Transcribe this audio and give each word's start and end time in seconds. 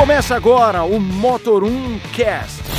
Começa 0.00 0.34
agora 0.34 0.82
o 0.82 0.98
Motor 0.98 1.62
1 1.62 1.98
Cast. 2.14 2.69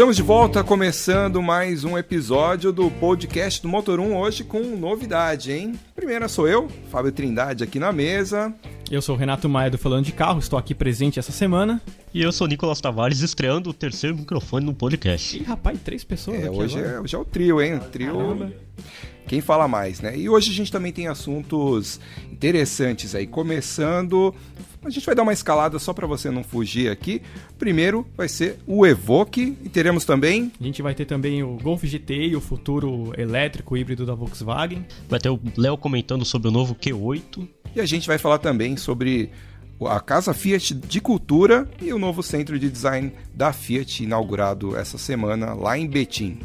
Estamos 0.00 0.16
de 0.16 0.22
volta, 0.22 0.64
começando 0.64 1.42
mais 1.42 1.84
um 1.84 1.98
episódio 1.98 2.72
do 2.72 2.90
podcast 2.90 3.60
do 3.60 3.68
Motor 3.68 4.00
1, 4.00 4.16
hoje 4.16 4.42
com 4.42 4.58
novidade, 4.74 5.52
hein? 5.52 5.74
Primeira 5.94 6.26
sou 6.26 6.48
eu, 6.48 6.68
Fábio 6.90 7.12
Trindade 7.12 7.62
aqui 7.62 7.78
na 7.78 7.92
mesa. 7.92 8.50
Eu 8.90 9.02
sou 9.02 9.14
o 9.14 9.18
Renato 9.18 9.46
Maia 9.46 9.70
do 9.70 9.76
Falando 9.76 10.06
de 10.06 10.12
Carro, 10.12 10.38
estou 10.38 10.58
aqui 10.58 10.74
presente 10.74 11.18
essa 11.18 11.32
semana. 11.32 11.82
E 12.14 12.22
eu 12.22 12.32
sou 12.32 12.46
o 12.46 12.48
Nicolas 12.48 12.80
Tavares, 12.80 13.20
estreando 13.20 13.68
o 13.68 13.74
terceiro 13.74 14.16
microfone 14.16 14.64
no 14.64 14.72
podcast. 14.72 15.36
Ih, 15.36 15.42
rapaz, 15.42 15.78
três 15.84 16.02
pessoas 16.02 16.44
É, 16.44 16.46
aqui 16.46 16.56
hoje, 16.56 16.78
agora. 16.78 16.94
é, 16.94 17.00
hoje 17.00 17.14
é 17.14 17.18
o 17.18 17.24
trio, 17.26 17.60
hein? 17.60 17.74
O 17.74 17.80
trio. 17.80 18.16
Caramba. 18.16 18.52
Quem 19.28 19.42
fala 19.42 19.68
mais, 19.68 20.00
né? 20.00 20.16
E 20.18 20.30
hoje 20.30 20.50
a 20.50 20.54
gente 20.54 20.72
também 20.72 20.92
tem 20.92 21.08
assuntos 21.08 22.00
interessantes 22.32 23.14
aí. 23.14 23.26
Começando, 23.26 24.34
a 24.82 24.90
gente 24.90 25.04
vai 25.04 25.14
dar 25.14 25.22
uma 25.22 25.32
escalada 25.32 25.78
só 25.78 25.92
para 25.92 26.06
você 26.06 26.30
não 26.30 26.42
fugir 26.42 26.90
aqui. 26.90 27.20
Primeiro 27.58 28.06
vai 28.16 28.28
ser 28.28 28.58
o 28.66 28.86
Evoque 28.86 29.56
e 29.62 29.68
teremos 29.68 30.04
também 30.04 30.50
A 30.60 30.64
gente 30.64 30.80
vai 30.82 30.94
ter 30.94 31.04
também 31.04 31.42
o 31.42 31.56
Golf 31.56 31.84
GTI, 31.84 32.34
o 32.34 32.40
futuro 32.40 33.12
elétrico 33.16 33.76
híbrido 33.76 34.06
da 34.06 34.14
Volkswagen. 34.14 34.86
Vai 35.08 35.20
ter 35.20 35.28
o 35.28 35.38
Léo 35.56 35.76
comentando 35.76 36.24
sobre 36.24 36.48
o 36.48 36.50
novo 36.50 36.74
Q8. 36.74 37.46
e 37.76 37.80
a 37.80 37.86
gente 37.86 38.06
vai 38.06 38.18
falar 38.18 38.38
também 38.38 38.76
sobre 38.76 39.30
a 39.86 40.00
Casa 40.00 40.34
Fiat 40.34 40.74
de 40.74 41.00
Cultura 41.00 41.68
e 41.80 41.92
o 41.92 41.98
novo 41.98 42.22
centro 42.22 42.58
de 42.58 42.70
design 42.70 43.12
da 43.34 43.52
Fiat 43.52 44.04
inaugurado 44.04 44.76
essa 44.76 44.98
semana 44.98 45.54
lá 45.54 45.78
em 45.78 45.86
Betim. 45.86 46.38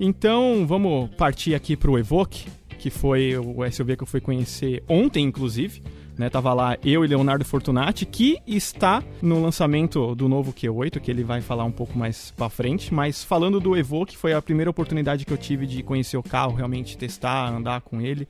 Então, 0.00 0.66
vamos 0.66 1.10
partir 1.16 1.54
aqui 1.54 1.76
pro 1.76 1.98
Evoque, 1.98 2.46
que 2.78 2.90
foi 2.90 3.36
o 3.36 3.58
SUV 3.70 3.96
que 3.96 4.02
eu 4.02 4.06
fui 4.06 4.20
conhecer 4.20 4.82
ontem, 4.88 5.24
inclusive. 5.24 5.82
Né, 6.22 6.30
tava 6.30 6.54
lá 6.54 6.78
eu 6.84 7.04
e 7.04 7.08
Leonardo 7.08 7.44
Fortunati, 7.44 8.06
que 8.06 8.38
está 8.46 9.02
no 9.20 9.42
lançamento 9.42 10.14
do 10.14 10.28
novo 10.28 10.52
Q8, 10.52 11.00
que 11.00 11.10
ele 11.10 11.24
vai 11.24 11.40
falar 11.40 11.64
um 11.64 11.72
pouco 11.72 11.98
mais 11.98 12.30
pra 12.36 12.48
frente. 12.48 12.94
Mas 12.94 13.24
falando 13.24 13.58
do 13.58 13.76
Evoque, 13.76 14.16
foi 14.16 14.32
a 14.32 14.40
primeira 14.40 14.70
oportunidade 14.70 15.24
que 15.24 15.32
eu 15.32 15.36
tive 15.36 15.66
de 15.66 15.82
conhecer 15.82 16.16
o 16.16 16.22
carro, 16.22 16.54
realmente 16.54 16.96
testar, 16.96 17.52
andar 17.52 17.80
com 17.80 18.00
ele. 18.00 18.28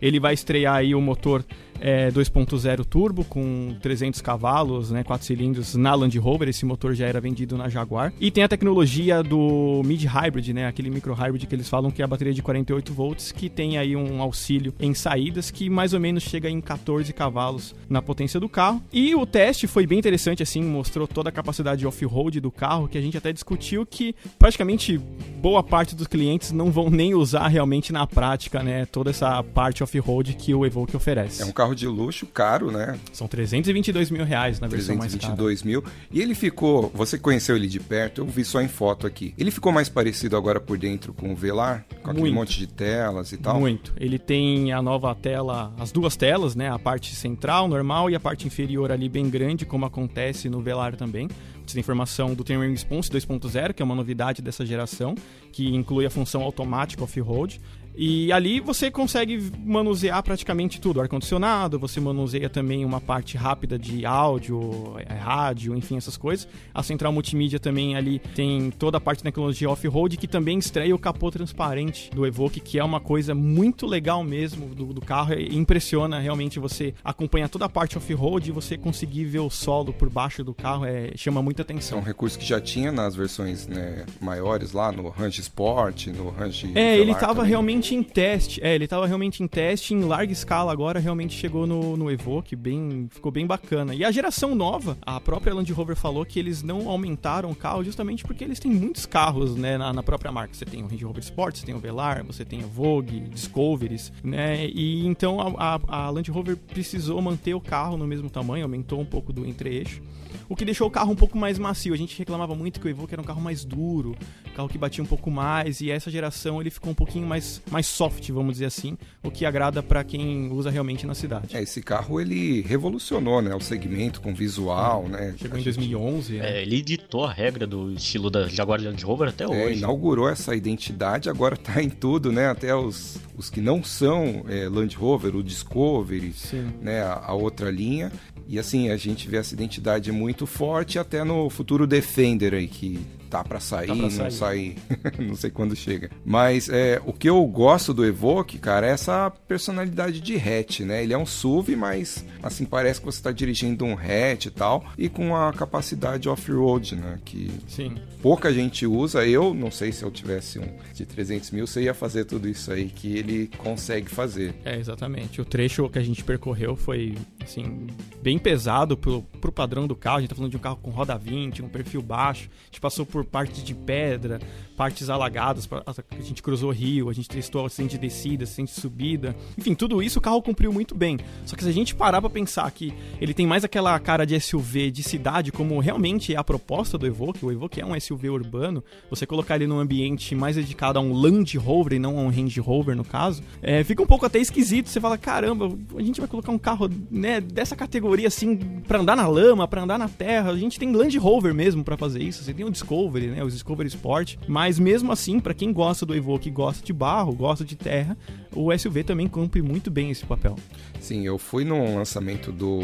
Ele 0.00 0.18
vai 0.18 0.32
estrear 0.32 0.76
aí 0.76 0.94
o 0.94 1.00
motor 1.00 1.44
é, 1.80 2.10
2.0 2.10 2.84
turbo 2.84 3.24
com 3.24 3.76
300 3.80 4.20
cavalos, 4.20 4.90
né, 4.90 5.02
4 5.04 5.26
cilindros 5.26 5.74
na 5.74 5.94
Land 5.94 6.18
Rover. 6.18 6.48
Esse 6.48 6.64
motor 6.64 6.94
já 6.94 7.06
era 7.06 7.20
vendido 7.20 7.56
na 7.56 7.68
Jaguar. 7.68 8.12
E 8.20 8.30
tem 8.30 8.44
a 8.44 8.48
tecnologia 8.48 9.22
do 9.22 9.82
mid 9.84 10.04
hybrid, 10.04 10.52
né, 10.52 10.66
aquele 10.66 10.90
micro 10.90 11.14
hybrid 11.14 11.46
que 11.46 11.54
eles 11.54 11.68
falam 11.68 11.90
que 11.90 12.02
é 12.02 12.04
a 12.04 12.08
bateria 12.08 12.34
de 12.34 12.42
48 12.42 12.92
volts, 12.92 13.32
que 13.32 13.48
tem 13.48 13.78
aí 13.78 13.96
um 13.96 14.20
auxílio 14.20 14.74
em 14.80 14.94
saídas 14.94 15.50
que 15.50 15.68
mais 15.68 15.92
ou 15.92 16.00
menos 16.00 16.22
chega 16.22 16.48
em 16.48 16.60
14 16.60 17.12
cavalos 17.12 17.74
na 17.88 18.00
potência 18.02 18.38
do 18.40 18.48
carro. 18.48 18.82
E 18.92 19.14
o 19.14 19.26
teste 19.26 19.66
foi 19.66 19.86
bem 19.86 19.98
interessante 19.98 20.42
assim, 20.42 20.62
mostrou 20.62 21.06
toda 21.06 21.28
a 21.28 21.32
capacidade 21.32 21.86
off-road 21.86 22.40
do 22.40 22.50
carro, 22.50 22.88
que 22.88 22.98
a 22.98 23.00
gente 23.00 23.16
até 23.16 23.32
discutiu 23.32 23.86
que 23.86 24.14
praticamente 24.38 24.98
boa 25.40 25.62
parte 25.62 25.94
dos 25.94 26.06
clientes 26.06 26.52
não 26.52 26.70
vão 26.70 26.90
nem 26.90 27.14
usar 27.14 27.48
realmente 27.48 27.92
na 27.92 28.06
prática, 28.06 28.62
né, 28.62 28.86
toda 28.86 29.10
essa 29.10 29.42
parte 29.42 29.82
off-road 29.82 30.34
que 30.34 30.54
o 30.54 30.64
Evoque 30.64 30.96
oferece. 30.96 31.42
É 31.42 31.44
um 31.44 31.52
carro 31.52 31.65
de 31.74 31.86
luxo, 31.86 32.26
caro, 32.26 32.70
né? 32.70 32.98
São 33.12 33.26
322 33.26 34.10
mil 34.10 34.24
reais 34.24 34.60
na 34.60 34.66
versão 34.66 34.96
mais 34.96 35.14
cara. 35.14 35.34
322 35.34 35.62
mil. 35.62 35.84
E 36.10 36.20
ele 36.20 36.34
ficou. 36.34 36.90
Você 36.94 37.18
conheceu 37.18 37.56
ele 37.56 37.68
de 37.68 37.80
perto? 37.80 38.22
Eu 38.22 38.26
vi 38.26 38.44
só 38.44 38.60
em 38.60 38.68
foto 38.68 39.06
aqui. 39.06 39.34
Ele 39.38 39.50
ficou 39.50 39.72
mais 39.72 39.88
parecido 39.88 40.36
agora 40.36 40.60
por 40.60 40.78
dentro 40.78 41.12
com 41.12 41.32
o 41.32 41.36
Velar? 41.36 41.84
Com 42.02 42.10
aquele 42.10 42.20
Muito. 42.20 42.34
monte 42.34 42.58
de 42.58 42.66
telas 42.66 43.32
e 43.32 43.36
tal? 43.36 43.58
Muito. 43.58 43.92
Ele 43.96 44.18
tem 44.18 44.72
a 44.72 44.82
nova 44.82 45.14
tela, 45.14 45.72
as 45.78 45.92
duas 45.92 46.16
telas, 46.16 46.54
né? 46.54 46.70
A 46.70 46.78
parte 46.78 47.14
central, 47.14 47.68
normal, 47.68 48.10
e 48.10 48.14
a 48.14 48.20
parte 48.20 48.46
inferior 48.46 48.92
ali 48.92 49.08
bem 49.08 49.28
grande, 49.28 49.64
como 49.64 49.84
acontece 49.84 50.48
no 50.48 50.60
Velar 50.60 50.96
também. 50.96 51.28
Tem 51.72 51.80
informação 51.80 52.32
do 52.32 52.44
Terminal 52.44 52.70
Response 52.70 53.10
2.0, 53.10 53.72
que 53.74 53.82
é 53.82 53.84
uma 53.84 53.94
novidade 53.94 54.40
dessa 54.40 54.64
geração, 54.64 55.14
que 55.52 55.74
inclui 55.74 56.06
a 56.06 56.10
função 56.10 56.42
automática 56.42 57.02
off-road. 57.02 57.60
E 57.96 58.30
ali 58.30 58.60
você 58.60 58.90
consegue 58.90 59.50
manusear 59.64 60.22
praticamente 60.22 60.80
tudo, 60.80 61.00
ar-condicionado, 61.00 61.78
você 61.78 61.98
manuseia 62.00 62.50
também 62.50 62.84
uma 62.84 63.00
parte 63.00 63.36
rápida 63.36 63.78
de 63.78 64.04
áudio, 64.04 64.94
eh, 64.98 65.14
rádio, 65.14 65.74
enfim, 65.74 65.96
essas 65.96 66.16
coisas. 66.16 66.46
A 66.74 66.82
central 66.82 67.12
multimídia 67.12 67.58
também 67.58 67.96
ali 67.96 68.18
tem 68.18 68.70
toda 68.70 68.98
a 68.98 69.00
parte 69.00 69.18
de 69.18 69.24
tecnologia 69.24 69.70
off-road, 69.70 70.16
que 70.16 70.28
também 70.28 70.58
estreia 70.58 70.94
o 70.94 70.98
capô 70.98 71.30
transparente 71.30 72.10
do 72.10 72.26
Evoque, 72.26 72.60
que 72.60 72.78
é 72.78 72.84
uma 72.84 73.00
coisa 73.00 73.34
muito 73.34 73.86
legal 73.86 74.22
mesmo 74.22 74.66
do, 74.74 74.92
do 74.92 75.00
carro. 75.00 75.32
E 75.34 75.56
impressiona 75.56 76.18
realmente 76.18 76.58
você 76.58 76.92
acompanhar 77.02 77.48
toda 77.48 77.64
a 77.64 77.68
parte 77.68 77.96
off-road 77.96 78.50
e 78.50 78.52
você 78.52 78.76
conseguir 78.76 79.24
ver 79.24 79.40
o 79.40 79.48
solo 79.50 79.92
por 79.92 80.10
baixo 80.10 80.44
do 80.44 80.52
carro, 80.52 80.84
é, 80.84 81.12
chama 81.16 81.40
muita 81.42 81.62
É 81.62 81.64
um 81.64 81.66
atenção. 81.66 82.00
recurso 82.02 82.38
que 82.38 82.44
já 82.44 82.60
tinha 82.60 82.92
nas 82.92 83.16
versões 83.16 83.66
né, 83.66 84.04
maiores 84.20 84.72
lá, 84.72 84.92
no 84.92 85.08
Range 85.08 85.40
Sport, 85.40 86.08
no 86.08 86.28
Range. 86.30 86.72
É, 86.74 86.96
ele 86.96 87.06
Velar 87.06 87.20
tava 87.20 87.34
também. 87.36 87.48
realmente 87.50 87.85
em 87.94 88.02
teste. 88.02 88.60
É, 88.62 88.74
ele 88.74 88.86
tava 88.86 89.06
realmente 89.06 89.42
em 89.42 89.46
teste 89.46 89.94
em 89.94 90.00
larga 90.00 90.32
escala 90.32 90.72
agora, 90.72 90.98
realmente 90.98 91.34
chegou 91.36 91.66
no, 91.66 91.96
no 91.96 92.10
Evoque, 92.10 92.56
bem, 92.56 93.08
ficou 93.10 93.30
bem 93.32 93.46
bacana. 93.46 93.94
E 93.94 94.04
a 94.04 94.10
geração 94.10 94.54
nova, 94.54 94.96
a 95.02 95.20
própria 95.20 95.54
Land 95.54 95.72
Rover 95.72 95.96
falou 95.96 96.24
que 96.24 96.38
eles 96.38 96.62
não 96.62 96.88
aumentaram 96.88 97.50
o 97.50 97.54
carro 97.54 97.84
justamente 97.84 98.24
porque 98.24 98.44
eles 98.44 98.58
têm 98.58 98.70
muitos 98.70 99.06
carros, 99.06 99.56
né, 99.56 99.76
na, 99.78 99.92
na 99.92 100.02
própria 100.02 100.32
marca. 100.32 100.54
Você 100.54 100.64
tem 100.64 100.82
o 100.82 100.86
Range 100.86 101.04
Rover 101.04 101.22
Sport, 101.22 101.56
você 101.56 101.66
tem 101.66 101.74
o 101.74 101.78
Velar, 101.78 102.24
você 102.24 102.44
tem 102.44 102.64
o 102.64 102.68
Vogue, 102.68 103.20
Discoveries, 103.20 104.12
né? 104.22 104.66
E 104.66 105.06
então 105.06 105.40
a, 105.40 105.74
a, 105.74 106.06
a 106.06 106.10
Land 106.10 106.30
Rover 106.30 106.56
precisou 106.56 107.20
manter 107.20 107.54
o 107.54 107.60
carro 107.60 107.96
no 107.96 108.06
mesmo 108.06 108.30
tamanho, 108.30 108.64
aumentou 108.64 109.00
um 109.00 109.04
pouco 109.04 109.32
do 109.32 109.46
entre-eixo. 109.46 110.02
O 110.48 110.54
que 110.56 110.64
deixou 110.64 110.86
o 110.86 110.90
carro 110.90 111.12
um 111.12 111.16
pouco 111.16 111.36
mais 111.36 111.58
macio. 111.58 111.92
A 111.92 111.96
gente 111.96 112.16
reclamava 112.18 112.54
muito 112.54 112.78
que 112.80 112.86
o 112.86 112.88
Evoque 112.90 113.14
era 113.14 113.20
um 113.20 113.24
carro 113.24 113.40
mais 113.40 113.64
duro, 113.64 114.14
carro 114.54 114.68
que 114.68 114.78
batia 114.78 115.02
um 115.02 115.06
pouco 115.06 115.30
mais, 115.30 115.80
e 115.80 115.90
essa 115.90 116.10
geração 116.10 116.60
ele 116.60 116.70
ficou 116.70 116.90
um 116.92 116.94
pouquinho 116.94 117.26
mais, 117.26 117.60
mais 117.70 117.86
soft, 117.86 118.30
vamos 118.30 118.52
dizer 118.54 118.66
assim, 118.66 118.96
o 119.22 119.30
que 119.30 119.44
agrada 119.44 119.82
pra 119.82 120.04
quem 120.04 120.50
usa 120.52 120.70
realmente 120.70 121.06
na 121.06 121.14
cidade. 121.14 121.56
É, 121.56 121.62
esse 121.62 121.82
carro 121.82 122.20
ele 122.20 122.60
revolucionou, 122.62 123.42
né? 123.42 123.54
O 123.54 123.60
segmento 123.60 124.20
com 124.20 124.34
visual, 124.34 125.08
né? 125.08 125.34
Chegou 125.38 125.58
em 125.58 125.62
gente- 125.62 125.74
2011. 125.76 126.34
né? 126.38 126.58
É, 126.58 126.62
ele 126.62 126.80
ditou 126.82 127.24
a 127.24 127.32
regra 127.32 127.66
do 127.66 127.92
estilo 127.92 128.30
da 128.30 128.46
Jaguar 128.48 128.80
Land 128.80 129.04
Rover 129.04 129.28
até 129.28 129.44
É, 129.44 129.48
hoje. 129.48 129.78
inaugurou 129.78 130.28
essa 130.28 130.54
identidade, 130.54 131.28
agora 131.28 131.56
tá 131.56 131.82
em 131.82 131.90
tudo, 131.90 132.30
né? 132.30 132.48
Até 132.48 132.74
os, 132.74 133.18
os 133.36 133.50
que 133.50 133.60
não 133.60 133.82
são 133.82 134.44
é, 134.48 134.68
Land 134.68 134.96
Rover, 134.96 135.34
o 135.34 135.42
Discovery, 135.42 136.32
Sim. 136.32 136.70
né? 136.80 137.02
A, 137.02 137.14
a 137.26 137.34
outra 137.34 137.70
linha. 137.70 138.10
E 138.48 138.58
assim, 138.60 138.90
a 138.90 138.96
gente 138.96 139.28
vê 139.28 139.38
essa 139.38 139.52
identidade 139.54 140.12
muito 140.12 140.35
forte 140.44 140.98
até 140.98 141.22
no 141.22 141.48
futuro 141.48 141.86
Defender 141.86 142.52
aí, 142.52 142.66
que 142.66 142.98
tá 143.36 143.44
pra 143.44 143.60
sair, 143.60 143.86
Tá 143.88 143.92
pra 143.94 144.02
não 144.02 144.10
sair. 144.10 144.32
sai, 144.32 144.76
não 145.18 145.36
sei 145.36 145.50
quando 145.50 145.74
chega. 145.76 146.10
Mas 146.24 146.68
é, 146.68 147.00
o 147.04 147.12
que 147.12 147.28
eu 147.28 147.44
gosto 147.46 147.92
do 147.92 148.04
Evoque, 148.04 148.58
cara, 148.58 148.86
é 148.86 148.90
essa 148.90 149.30
personalidade 149.48 150.20
de 150.20 150.36
hatch, 150.36 150.80
né? 150.80 151.02
Ele 151.02 151.12
é 151.12 151.18
um 151.18 151.26
SUV, 151.26 151.76
mas 151.76 152.24
assim, 152.42 152.64
parece 152.64 153.00
que 153.00 153.06
você 153.06 153.22
tá 153.22 153.32
dirigindo 153.32 153.84
um 153.84 153.94
hatch 153.94 154.46
e 154.46 154.50
tal, 154.50 154.84
e 154.96 155.08
com 155.08 155.34
a 155.36 155.52
capacidade 155.52 156.28
off-road, 156.28 156.96
né? 156.96 157.18
Que 157.24 157.50
Sim. 157.68 157.94
pouca 158.22 158.52
gente 158.52 158.86
usa. 158.86 159.26
Eu 159.26 159.52
não 159.52 159.70
sei 159.70 159.92
se 159.92 160.02
eu 160.02 160.10
tivesse 160.10 160.58
um 160.58 160.66
de 160.94 161.04
300 161.04 161.50
mil, 161.50 161.66
você 161.66 161.82
ia 161.82 161.94
fazer 161.94 162.24
tudo 162.24 162.48
isso 162.48 162.72
aí 162.72 162.86
que 162.86 163.16
ele 163.16 163.50
consegue 163.58 164.08
fazer. 164.10 164.54
É, 164.64 164.78
exatamente. 164.78 165.40
O 165.40 165.44
trecho 165.44 165.88
que 165.90 165.98
a 165.98 166.02
gente 166.02 166.24
percorreu 166.24 166.76
foi, 166.76 167.14
assim, 167.42 167.86
bem 168.22 168.38
pesado 168.38 168.96
pro, 168.96 169.22
pro 169.40 169.52
padrão 169.52 169.86
do 169.86 169.94
carro. 169.96 170.18
A 170.18 170.20
gente 170.20 170.30
tá 170.30 170.36
falando 170.36 170.50
de 170.50 170.56
um 170.56 170.60
carro 170.60 170.78
com 170.82 170.90
roda 170.90 171.16
20, 171.18 171.62
um 171.62 171.68
perfil 171.68 172.00
baixo. 172.00 172.48
A 172.62 172.66
gente 172.66 172.80
passou 172.80 173.04
por 173.04 173.24
partes 173.30 173.62
de 173.62 173.74
pedra, 173.74 174.40
partes 174.76 175.08
alagadas, 175.08 175.68
a 175.86 176.22
gente 176.22 176.42
cruzou 176.42 176.70
rio, 176.70 177.08
a 177.08 177.12
gente 177.12 177.28
testou 177.28 177.64
assistente 177.64 177.92
de 177.92 177.98
descida, 177.98 178.44
assistente 178.44 178.74
de 178.74 178.80
subida. 178.80 179.34
Enfim, 179.56 179.74
tudo 179.74 180.02
isso 180.02 180.18
o 180.18 180.22
carro 180.22 180.42
cumpriu 180.42 180.72
muito 180.72 180.94
bem. 180.94 181.18
Só 181.44 181.56
que 181.56 181.64
se 181.64 181.70
a 181.70 181.72
gente 181.72 181.94
parar 181.94 182.20
pra 182.20 182.30
pensar 182.30 182.70
que 182.70 182.92
ele 183.20 183.32
tem 183.32 183.46
mais 183.46 183.64
aquela 183.64 183.98
cara 183.98 184.24
de 184.24 184.38
SUV 184.38 184.90
de 184.90 185.02
cidade, 185.02 185.50
como 185.50 185.80
realmente 185.80 186.34
é 186.34 186.36
a 186.36 186.44
proposta 186.44 186.98
do 186.98 187.06
Evoque, 187.06 187.44
o 187.44 187.50
Evoque 187.50 187.80
é 187.80 187.86
um 187.86 187.98
SUV 187.98 188.28
urbano, 188.28 188.84
você 189.08 189.26
colocar 189.26 189.56
ele 189.56 189.66
num 189.66 189.78
ambiente 189.78 190.34
mais 190.34 190.56
dedicado 190.56 190.98
a 190.98 191.02
um 191.02 191.12
Land 191.12 191.56
Rover 191.56 191.94
e 191.94 191.98
não 191.98 192.18
a 192.18 192.22
um 192.22 192.28
Range 192.28 192.60
Rover, 192.60 192.96
no 192.96 193.04
caso, 193.04 193.42
é, 193.62 193.82
fica 193.82 194.02
um 194.02 194.06
pouco 194.06 194.26
até 194.26 194.38
esquisito. 194.38 194.88
Você 194.88 195.00
fala, 195.00 195.16
caramba, 195.16 195.70
a 195.96 196.02
gente 196.02 196.20
vai 196.20 196.28
colocar 196.28 196.52
um 196.52 196.58
carro 196.58 196.90
né, 197.10 197.40
dessa 197.40 197.74
categoria 197.74 198.28
assim, 198.28 198.56
pra 198.86 199.00
andar 199.00 199.16
na 199.16 199.26
lama, 199.26 199.66
pra 199.66 199.82
andar 199.82 199.98
na 199.98 200.08
terra. 200.08 200.50
A 200.50 200.56
gente 200.56 200.78
tem 200.78 200.92
Land 200.92 201.16
Rover 201.18 201.54
mesmo 201.54 201.82
pra 201.82 201.96
fazer 201.96 202.22
isso. 202.22 202.44
Você 202.44 202.52
tem 202.52 202.64
o 202.64 202.70
Discovery, 202.70 203.28
né, 203.28 203.44
os 203.44 203.52
Discovery 203.52 203.88
Sport. 203.88 204.36
Mas 204.46 204.65
mesmo 204.78 205.12
assim, 205.12 205.38
pra 205.38 205.54
quem 205.54 205.72
gosta 205.72 206.04
do 206.04 206.14
Evoque, 206.14 206.50
gosta 206.50 206.84
de 206.84 206.92
barro, 206.92 207.32
gosta 207.32 207.64
de 207.64 207.76
terra, 207.76 208.16
o 208.52 208.76
SUV 208.76 209.04
também 209.04 209.28
cumpre 209.28 209.62
muito 209.62 209.90
bem 209.90 210.10
esse 210.10 210.26
papel. 210.26 210.56
Sim, 211.00 211.24
eu 211.24 211.38
fui 211.38 211.64
no 211.64 211.96
lançamento 211.96 212.50
do, 212.50 212.80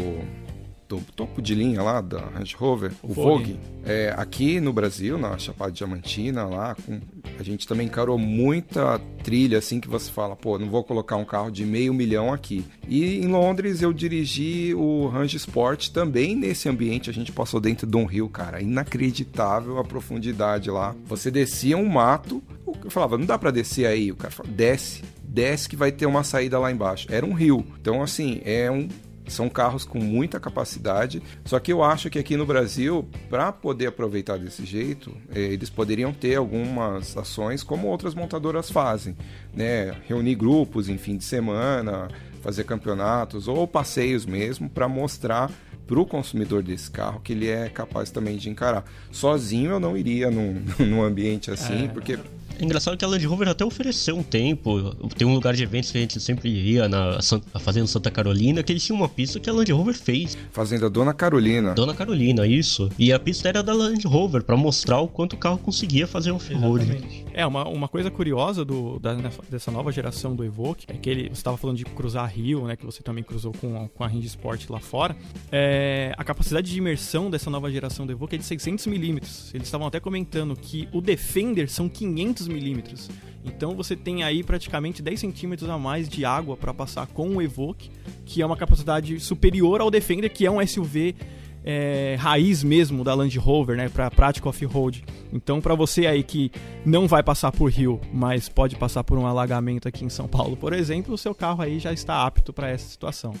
do 0.97 1.11
topo 1.13 1.41
de 1.41 1.55
linha 1.55 1.81
lá 1.81 2.01
da 2.01 2.19
Range 2.19 2.55
Rover, 2.55 2.91
o, 3.01 3.11
O 3.11 3.13
Vogue, 3.13 3.53
Vogue. 3.53 3.59
é, 3.85 4.13
aqui 4.17 4.59
no 4.59 4.71
Brasil, 4.73 5.17
na 5.17 5.37
Chapada 5.37 5.71
Diamantina, 5.71 6.45
lá, 6.45 6.75
com 6.75 6.99
A 7.39 7.43
gente 7.43 7.67
também 7.67 7.87
encarou 7.87 8.17
muita 8.17 8.99
trilha 9.23 9.57
assim 9.57 9.79
que 9.79 9.87
você 9.87 10.11
fala, 10.11 10.35
pô, 10.35 10.57
não 10.59 10.69
vou 10.69 10.83
colocar 10.83 11.15
um 11.15 11.25
carro 11.25 11.49
de 11.49 11.65
meio 11.65 11.93
milhão 11.93 12.33
aqui. 12.33 12.65
E 12.87 13.17
em 13.17 13.27
Londres 13.27 13.81
eu 13.81 13.93
dirigi 13.93 14.73
o 14.75 15.07
Range 15.07 15.35
Sport 15.37 15.89
também 15.89 16.35
nesse 16.35 16.67
ambiente. 16.69 17.09
A 17.09 17.13
gente 17.13 17.31
passou 17.31 17.59
dentro 17.59 17.87
de 17.87 17.95
um 17.97 18.05
rio, 18.05 18.29
cara, 18.29 18.61
inacreditável 18.61 19.79
a 19.79 19.83
profundidade 19.83 20.69
lá. 20.69 20.95
Você 21.05 21.31
descia 21.31 21.77
um 21.77 21.87
mato, 21.87 22.41
eu 22.83 22.91
falava, 22.91 23.17
não 23.17 23.25
dá 23.25 23.37
para 23.37 23.51
descer 23.51 23.85
aí. 23.85 24.11
O 24.11 24.15
cara 24.15 24.31
falava, 24.31 24.55
desce, 24.55 25.01
desce 25.23 25.67
que 25.69 25.75
vai 25.75 25.91
ter 25.91 26.05
uma 26.05 26.23
saída 26.23 26.59
lá 26.59 26.71
embaixo. 26.71 27.07
Era 27.09 27.25
um 27.25 27.33
rio. 27.33 27.65
Então, 27.79 28.01
assim, 28.01 28.41
é 28.45 28.69
um 28.69 28.87
são 29.27 29.49
carros 29.49 29.85
com 29.85 29.99
muita 29.99 30.39
capacidade, 30.39 31.21
só 31.45 31.59
que 31.59 31.71
eu 31.71 31.83
acho 31.83 32.09
que 32.09 32.19
aqui 32.19 32.35
no 32.35 32.45
Brasil, 32.45 33.07
para 33.29 33.51
poder 33.51 33.87
aproveitar 33.87 34.37
desse 34.37 34.65
jeito, 34.65 35.15
é, 35.33 35.39
eles 35.39 35.69
poderiam 35.69 36.13
ter 36.13 36.35
algumas 36.35 37.15
ações 37.17 37.63
como 37.63 37.87
outras 37.87 38.13
montadoras 38.13 38.69
fazem, 38.69 39.15
né? 39.53 39.95
Reunir 40.07 40.35
grupos 40.35 40.89
em 40.89 40.97
fim 40.97 41.17
de 41.17 41.23
semana, 41.23 42.09
fazer 42.41 42.65
campeonatos 42.65 43.47
ou 43.47 43.67
passeios 43.67 44.25
mesmo 44.25 44.69
para 44.69 44.87
mostrar 44.87 45.49
para 45.87 45.99
o 45.99 46.05
consumidor 46.05 46.63
desse 46.63 46.89
carro 46.89 47.19
que 47.21 47.33
ele 47.33 47.49
é 47.49 47.69
capaz 47.69 48.09
também 48.09 48.37
de 48.37 48.49
encarar. 48.49 48.85
Sozinho 49.11 49.71
eu 49.71 49.79
não 49.79 49.97
iria 49.97 50.31
num, 50.31 50.63
num 50.79 51.03
ambiente 51.03 51.51
assim, 51.51 51.85
é. 51.85 51.87
porque 51.87 52.17
é 52.59 52.63
engraçado 52.63 52.97
que 52.97 53.03
a 53.03 53.07
Land 53.07 53.25
Rover 53.25 53.47
até 53.47 53.65
ofereceu 53.65 54.15
um 54.15 54.23
tempo. 54.23 54.93
Tem 55.17 55.27
um 55.27 55.33
lugar 55.33 55.53
de 55.53 55.63
eventos 55.63 55.91
que 55.91 55.97
a 55.97 56.01
gente 56.01 56.19
sempre 56.19 56.49
ia, 56.49 56.87
na 56.87 57.19
Fazenda 57.59 57.87
Santa 57.87 58.11
Carolina, 58.11 58.63
que 58.63 58.71
eles 58.71 58.83
tinham 58.83 58.97
uma 58.97 59.09
pista 59.09 59.39
que 59.39 59.49
a 59.49 59.53
Land 59.53 59.71
Rover 59.71 59.95
fez. 59.95 60.37
Fazenda 60.51 60.89
Dona 60.89 61.13
Carolina. 61.13 61.73
Dona 61.73 61.93
Carolina, 61.93 62.45
isso. 62.47 62.89
E 62.97 63.11
a 63.11 63.19
pista 63.19 63.49
era 63.49 63.63
da 63.63 63.73
Land 63.73 64.05
Rover, 64.07 64.43
para 64.43 64.55
mostrar 64.55 64.99
o 64.99 65.07
quanto 65.07 65.33
o 65.33 65.37
carro 65.37 65.57
conseguia 65.57 66.07
fazer 66.07 66.31
um 66.31 66.35
off-road. 66.35 67.22
É, 67.33 67.45
uma, 67.45 67.67
uma 67.67 67.87
coisa 67.87 68.11
curiosa 68.11 68.63
do, 68.63 68.99
da, 68.99 69.15
dessa 69.49 69.71
nova 69.71 69.91
geração 69.91 70.35
do 70.35 70.43
Evoque 70.43 70.85
é 70.87 70.93
que 70.93 71.09
ele, 71.09 71.29
estava 71.33 71.57
falando 71.57 71.77
de 71.77 71.85
cruzar 71.85 72.31
Rio, 72.31 72.67
né, 72.67 72.75
que 72.75 72.85
você 72.85 73.01
também 73.01 73.23
cruzou 73.23 73.51
com, 73.53 73.87
com 73.87 74.03
a 74.03 74.07
Range 74.07 74.27
Sport 74.27 74.69
lá 74.69 74.79
fora. 74.79 75.15
É, 75.51 76.13
a 76.15 76.23
capacidade 76.23 76.69
de 76.69 76.77
imersão 76.77 77.31
dessa 77.31 77.49
nova 77.49 77.71
geração 77.71 78.05
do 78.05 78.11
Evoque 78.11 78.35
é 78.35 78.37
de 78.37 78.43
600mm. 78.43 79.53
Eles 79.53 79.67
estavam 79.67 79.87
até 79.87 79.99
comentando 79.99 80.55
que 80.55 80.87
o 80.91 81.01
Defender 81.01 81.69
são 81.69 81.89
500 81.89 82.47
milímetros. 82.47 83.09
Então 83.43 83.75
você 83.75 83.95
tem 83.95 84.23
aí 84.23 84.43
praticamente 84.43 85.01
10 85.01 85.19
centímetros 85.19 85.69
a 85.69 85.77
mais 85.77 86.07
de 86.07 86.23
água 86.23 86.55
para 86.55 86.73
passar 86.73 87.07
com 87.07 87.35
o 87.35 87.41
Evoque, 87.41 87.89
que 88.25 88.41
é 88.41 88.45
uma 88.45 88.55
capacidade 88.55 89.19
superior 89.19 89.81
ao 89.81 89.89
Defender, 89.91 90.29
que 90.31 90.45
é 90.45 90.51
um 90.51 90.65
SUV 90.65 91.15
é, 91.63 92.15
raiz 92.19 92.63
mesmo 92.63 93.03
da 93.03 93.13
Land 93.13 93.37
Rover, 93.39 93.75
né, 93.75 93.89
para 93.89 94.09
prática 94.11 94.49
off-road. 94.49 95.03
Então, 95.31 95.59
para 95.59 95.75
você 95.75 96.05
aí 96.05 96.23
que 96.23 96.51
não 96.85 97.07
vai 97.07 97.23
passar 97.23 97.51
por 97.51 97.71
rio, 97.71 97.99
mas 98.13 98.47
pode 98.47 98.75
passar 98.75 99.03
por 99.03 99.17
um 99.17 99.25
alagamento 99.25 99.87
aqui 99.87 100.05
em 100.05 100.09
São 100.09 100.27
Paulo, 100.27 100.55
por 100.55 100.73
exemplo, 100.73 101.13
o 101.13 101.17
seu 101.17 101.33
carro 101.33 101.61
aí 101.61 101.79
já 101.79 101.91
está 101.91 102.25
apto 102.25 102.53
para 102.53 102.69
essa 102.69 102.87
situação. 102.87 103.33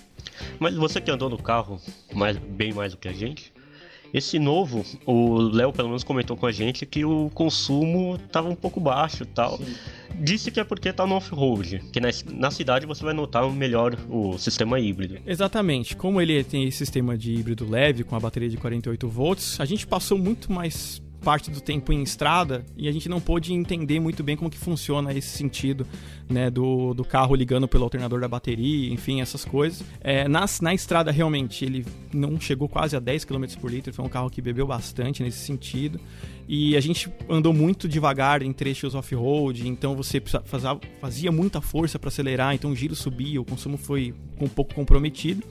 Mas 0.59 0.75
você 0.75 0.99
que 0.99 1.11
andou 1.11 1.29
no 1.29 1.37
carro 1.37 1.79
mais, 2.13 2.37
bem 2.37 2.73
mais 2.73 2.93
do 2.93 2.97
que 2.97 3.07
a 3.07 3.13
gente, 3.13 3.52
esse 4.13 4.37
novo, 4.37 4.85
o 5.05 5.41
Léo 5.41 5.73
pelo 5.73 5.87
menos 5.87 6.03
comentou 6.03 6.37
com 6.37 6.45
a 6.45 6.51
gente 6.51 6.85
que 6.85 7.03
o 7.03 7.31
consumo 7.33 8.15
estava 8.15 8.47
um 8.47 8.55
pouco 8.55 8.79
baixo 8.79 9.23
e 9.23 9.25
tal. 9.25 9.57
Sim. 9.57 9.73
Disse 10.19 10.51
que 10.51 10.59
é 10.59 10.63
porque 10.63 10.93
tá 10.93 11.07
no 11.07 11.15
off-road, 11.15 11.81
que 11.91 11.99
na, 11.99 12.09
na 12.31 12.51
cidade 12.51 12.85
você 12.85 13.03
vai 13.03 13.15
notar 13.15 13.49
melhor 13.49 13.97
o 14.07 14.37
sistema 14.37 14.79
híbrido. 14.79 15.17
Exatamente. 15.25 15.95
Como 15.95 16.21
ele 16.21 16.43
tem 16.43 16.65
esse 16.65 16.77
sistema 16.77 17.17
de 17.17 17.33
híbrido 17.33 17.67
leve 17.67 18.03
com 18.03 18.15
a 18.15 18.19
bateria 18.19 18.49
de 18.49 18.57
48 18.57 19.07
volts, 19.07 19.59
a 19.59 19.65
gente 19.65 19.87
passou 19.87 20.17
muito 20.17 20.51
mais 20.51 21.01
parte 21.23 21.49
do 21.49 21.61
tempo 21.61 21.93
em 21.93 22.03
estrada 22.03 22.65
e 22.75 22.87
a 22.87 22.91
gente 22.91 23.07
não 23.07 23.21
pôde 23.21 23.53
entender 23.53 23.99
muito 23.99 24.21
bem 24.23 24.35
como 24.35 24.49
que 24.49 24.57
funciona 24.57 25.13
esse 25.13 25.29
sentido 25.29 25.87
né, 26.29 26.49
do, 26.49 26.93
do 26.93 27.03
carro 27.03 27.35
ligando 27.35 27.67
pelo 27.67 27.83
alternador 27.83 28.19
da 28.19 28.27
bateria, 28.27 28.93
enfim, 28.93 29.21
essas 29.21 29.45
coisas. 29.45 29.83
É, 30.01 30.27
na, 30.27 30.45
na 30.61 30.73
estrada, 30.73 31.11
realmente, 31.11 31.63
ele 31.63 31.85
não 32.13 32.39
chegou 32.39 32.67
quase 32.67 32.95
a 32.95 32.99
10 32.99 33.25
km 33.25 33.45
por 33.59 33.71
litro, 33.71 33.93
foi 33.93 34.05
um 34.05 34.09
carro 34.09 34.29
que 34.29 34.41
bebeu 34.41 34.67
bastante 34.67 35.23
nesse 35.23 35.39
sentido. 35.39 35.99
E 36.47 36.75
a 36.75 36.81
gente 36.81 37.09
andou 37.29 37.53
muito 37.53 37.87
devagar 37.87 38.41
em 38.41 38.51
trechos 38.51 38.95
off-road, 38.95 39.67
então 39.67 39.95
você 39.95 40.21
fazia 40.99 41.31
muita 41.31 41.61
força 41.61 41.97
para 41.97 42.09
acelerar, 42.09 42.53
então 42.53 42.71
o 42.71 42.75
giro 42.75 42.95
subia, 42.95 43.39
o 43.39 43.45
consumo 43.45 43.77
foi 43.77 44.13
um 44.39 44.49
pouco 44.49 44.73
comprometido. 44.73 45.43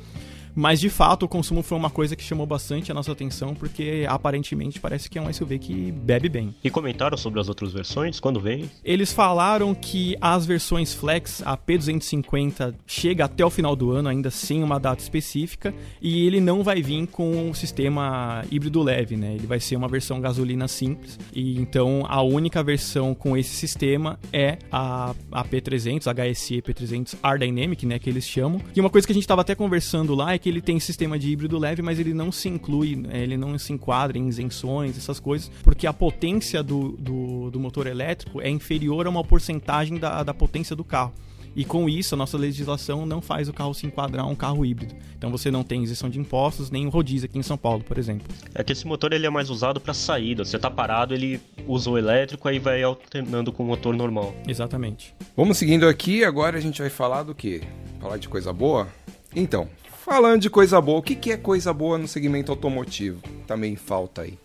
Mas 0.55 0.81
de 0.81 0.89
fato 0.89 1.25
o 1.25 1.29
consumo 1.29 1.63
foi 1.63 1.79
uma 1.79 1.91
coisa 1.91 2.15
que 2.15 2.23
chamou 2.23 2.47
bastante 2.47 2.91
a 2.91 2.95
nossa 2.95 3.13
atenção, 3.13 3.55
porque 3.55 4.05
aparentemente 4.09 4.81
parece 4.81 5.09
que 5.09 5.19
é 5.19 5.23
um 5.23 5.33
SUV 5.33 5.59
que 5.59 5.93
bebe 5.93 6.29
bem. 6.29 6.55
E 6.63 6.71
comentaram 6.71 7.17
sobre 7.17 7.41
as 7.41 7.49
outras 7.49 7.73
versões? 7.73 8.21
Quando 8.21 8.41
vem? 8.41 8.71
Eles 8.85 9.13
falaram 9.13 9.75
que 9.75 10.17
as 10.21 10.45
versões 10.45 10.93
Flex, 10.95 11.43
a 11.45 11.57
P250, 11.57 12.75
chega 12.87 13.25
até 13.25 13.45
o 13.45 13.51
final 13.51 13.75
do 13.75 13.91
ano, 13.91 14.09
ainda 14.09 14.31
sem 14.31 14.63
uma 14.63 14.79
data 14.79 15.03
específica, 15.03 15.75
e 16.01 16.27
ele 16.27 16.41
não 16.41 16.63
vai 16.63 16.83
vir 16.83 17.07
com 17.07 17.51
o 17.51 17.55
sistema 17.55 18.45
híbrido 18.51 18.83
leve, 18.83 19.17
né? 19.17 19.35
Ele 19.35 19.47
vai 19.47 19.59
ser 19.59 19.77
uma 19.77 19.89
versão 19.89 20.21
gasolina 20.21 20.69
simples. 20.69 21.19
E 21.35 21.59
então 21.59 22.05
a 22.09 22.23
única 22.23 22.63
versão 22.63 23.15
com 23.15 23.37
esse 23.37 23.55
sistema 23.55 24.19
é 24.33 24.59
a, 24.71 25.15
a 25.31 25.45
P300, 25.45 26.07
HSE 26.07 26.63
P300 26.63 27.17
R 27.23 27.39
Dynamic, 27.39 27.87
né? 27.87 27.99
Que 27.99 28.11
eles 28.11 28.27
chamam. 28.27 28.61
E 28.75 28.81
uma 28.81 28.91
coisa 28.91 29.07
que 29.07 29.13
a 29.13 29.15
gente 29.15 29.25
estava 29.25 29.41
até 29.41 29.55
conversando 29.55 30.15
lá 30.15 30.35
é 30.35 30.39
que 30.43 30.49
ele 30.49 30.61
tem 30.61 30.81
sistema 30.81 31.19
de 31.19 31.31
híbrido 31.31 31.59
leve, 31.59 31.81
mas 31.81 31.99
ele 31.99 32.12
não 32.12 32.33
se 32.33 32.49
inclui, 32.49 32.97
né, 32.97 33.23
ele 33.23 33.37
não 33.37 33.56
se 33.59 33.73
enquadra 33.73 34.19
em 34.19 34.27
isenções, 34.29 34.99
essas 34.99 35.21
coisas, 35.21 35.50
porque 35.62 35.87
a 35.87 35.93
potência 35.93 36.62
do, 36.62 36.93
do, 36.99 37.50
do 37.50 37.61
motor 37.61 37.87
elétrico 37.87 38.41
é 38.41 38.50
inferior 38.50 39.06
a 39.06 39.11
uma 39.11 39.23
porcentagem 39.23 39.99
da, 39.99 40.23
da 40.23 40.35
potência 40.35 40.75
do 40.75 40.85
carro. 40.85 41.12
E 41.55 41.65
com 41.65 41.89
isso, 41.89 42.15
a 42.15 42.19
nossa 42.19 42.39
legislação 42.39 43.05
não 43.05 43.21
faz 43.21 43.49
o 43.49 43.53
carro 43.53 43.75
se 43.75 43.87
enquadrar 43.87 44.25
a 44.25 44.29
um 44.29 44.35
carro 44.35 44.65
híbrido. 44.65 44.94
Então 45.17 45.31
você 45.31 45.50
não 45.50 45.62
tem 45.62 45.83
isenção 45.83 46.09
de 46.09 46.19
impostos, 46.19 46.71
nem 46.71 46.87
o 46.87 46.89
rodízio 46.89 47.29
aqui 47.29 47.39
em 47.39 47.43
São 47.43 47.59
Paulo, 47.59 47.85
por 47.85 47.99
exemplo. 47.99 48.27
É 48.55 48.65
que 48.65 48.73
esse 48.73 48.87
motor 48.87 49.12
ele 49.12 49.27
é 49.27 49.31
mais 49.31 49.50
usado 49.50 49.79
para 49.79 49.93
saída. 49.93 50.44
Você 50.44 50.59
tá 50.59 50.71
parado, 50.71 51.12
ele 51.12 51.41
usa 51.67 51.91
o 51.91 51.99
elétrico, 51.99 52.49
aí 52.49 52.59
vai 52.59 52.83
alternando 52.83 53.53
com 53.53 53.62
o 53.62 53.67
motor 53.67 53.94
normal. 53.94 54.35
Exatamente. 54.49 55.15
Vamos 55.37 55.59
seguindo 55.59 55.87
aqui, 55.87 56.25
agora 56.25 56.56
a 56.56 56.61
gente 56.61 56.81
vai 56.81 56.91
falar 56.91 57.23
do 57.23 57.35
quê? 57.35 57.61
Falar 58.00 58.17
de 58.17 58.29
coisa 58.29 58.50
boa? 58.50 58.89
Então, 59.37 59.69
Falando 60.05 60.43
de 60.43 60.51
coisa 60.51 60.81
boa, 60.81 60.99
o 60.99 61.03
que, 61.03 61.15
que 61.15 61.31
é 61.31 61.37
coisa 61.37 61.73
boa 61.73 61.97
no 61.97 62.09
segmento 62.09 62.51
automotivo? 62.51 63.23
Também 63.47 63.77
falta 63.77 64.23
aí. 64.23 64.37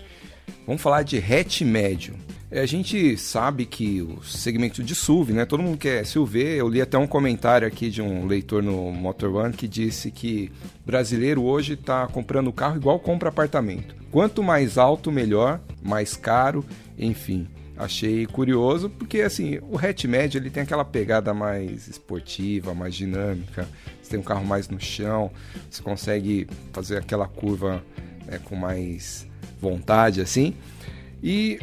Vamos 0.67 0.83
falar 0.83 1.01
de 1.01 1.17
hatch 1.17 1.61
médio. 1.61 2.13
É, 2.51 2.59
a 2.59 2.65
gente 2.67 3.17
sabe 3.17 3.65
que 3.65 4.03
o 4.03 4.23
segmento 4.23 4.83
de 4.83 4.93
SUV, 4.93 5.33
né? 5.33 5.45
Todo 5.45 5.63
mundo 5.63 5.75
quer 5.75 6.05
SUV. 6.05 6.57
Eu 6.57 6.69
li 6.69 6.79
até 6.79 6.95
um 6.95 7.07
comentário 7.07 7.67
aqui 7.67 7.89
de 7.89 8.03
um 8.03 8.27
leitor 8.27 8.61
no 8.61 8.91
Motor 8.91 9.33
One 9.33 9.51
que 9.51 9.67
disse 9.67 10.11
que 10.11 10.51
brasileiro 10.85 11.41
hoje 11.41 11.73
está 11.73 12.05
comprando 12.05 12.53
carro 12.53 12.77
igual 12.77 12.99
compra 12.99 13.29
apartamento. 13.29 13.95
Quanto 14.11 14.43
mais 14.43 14.77
alto, 14.77 15.11
melhor, 15.11 15.59
mais 15.81 16.15
caro, 16.15 16.63
enfim 16.99 17.47
achei 17.77 18.25
curioso 18.25 18.89
porque 18.89 19.21
assim 19.21 19.59
o 19.69 19.77
hatch 19.77 20.05
médio 20.05 20.39
ele 20.39 20.49
tem 20.49 20.63
aquela 20.63 20.83
pegada 20.83 21.31
mais 21.31 21.87
esportiva 21.87 22.73
mais 22.73 22.95
dinâmica 22.95 23.67
você 24.07 24.11
tem 24.11 24.19
um 24.19 24.23
carro 24.23 24.45
mais 24.45 24.69
no 24.69 24.79
chão 24.79 25.29
você 25.69 25.83
consegue 25.83 26.47
fazer 26.71 26.97
aquela 26.97 27.27
curva 27.27 27.83
né, 28.25 28.39
com 28.43 28.55
mais 28.55 29.27
vontade 29.59 30.21
assim. 30.21 30.55
E 31.21 31.59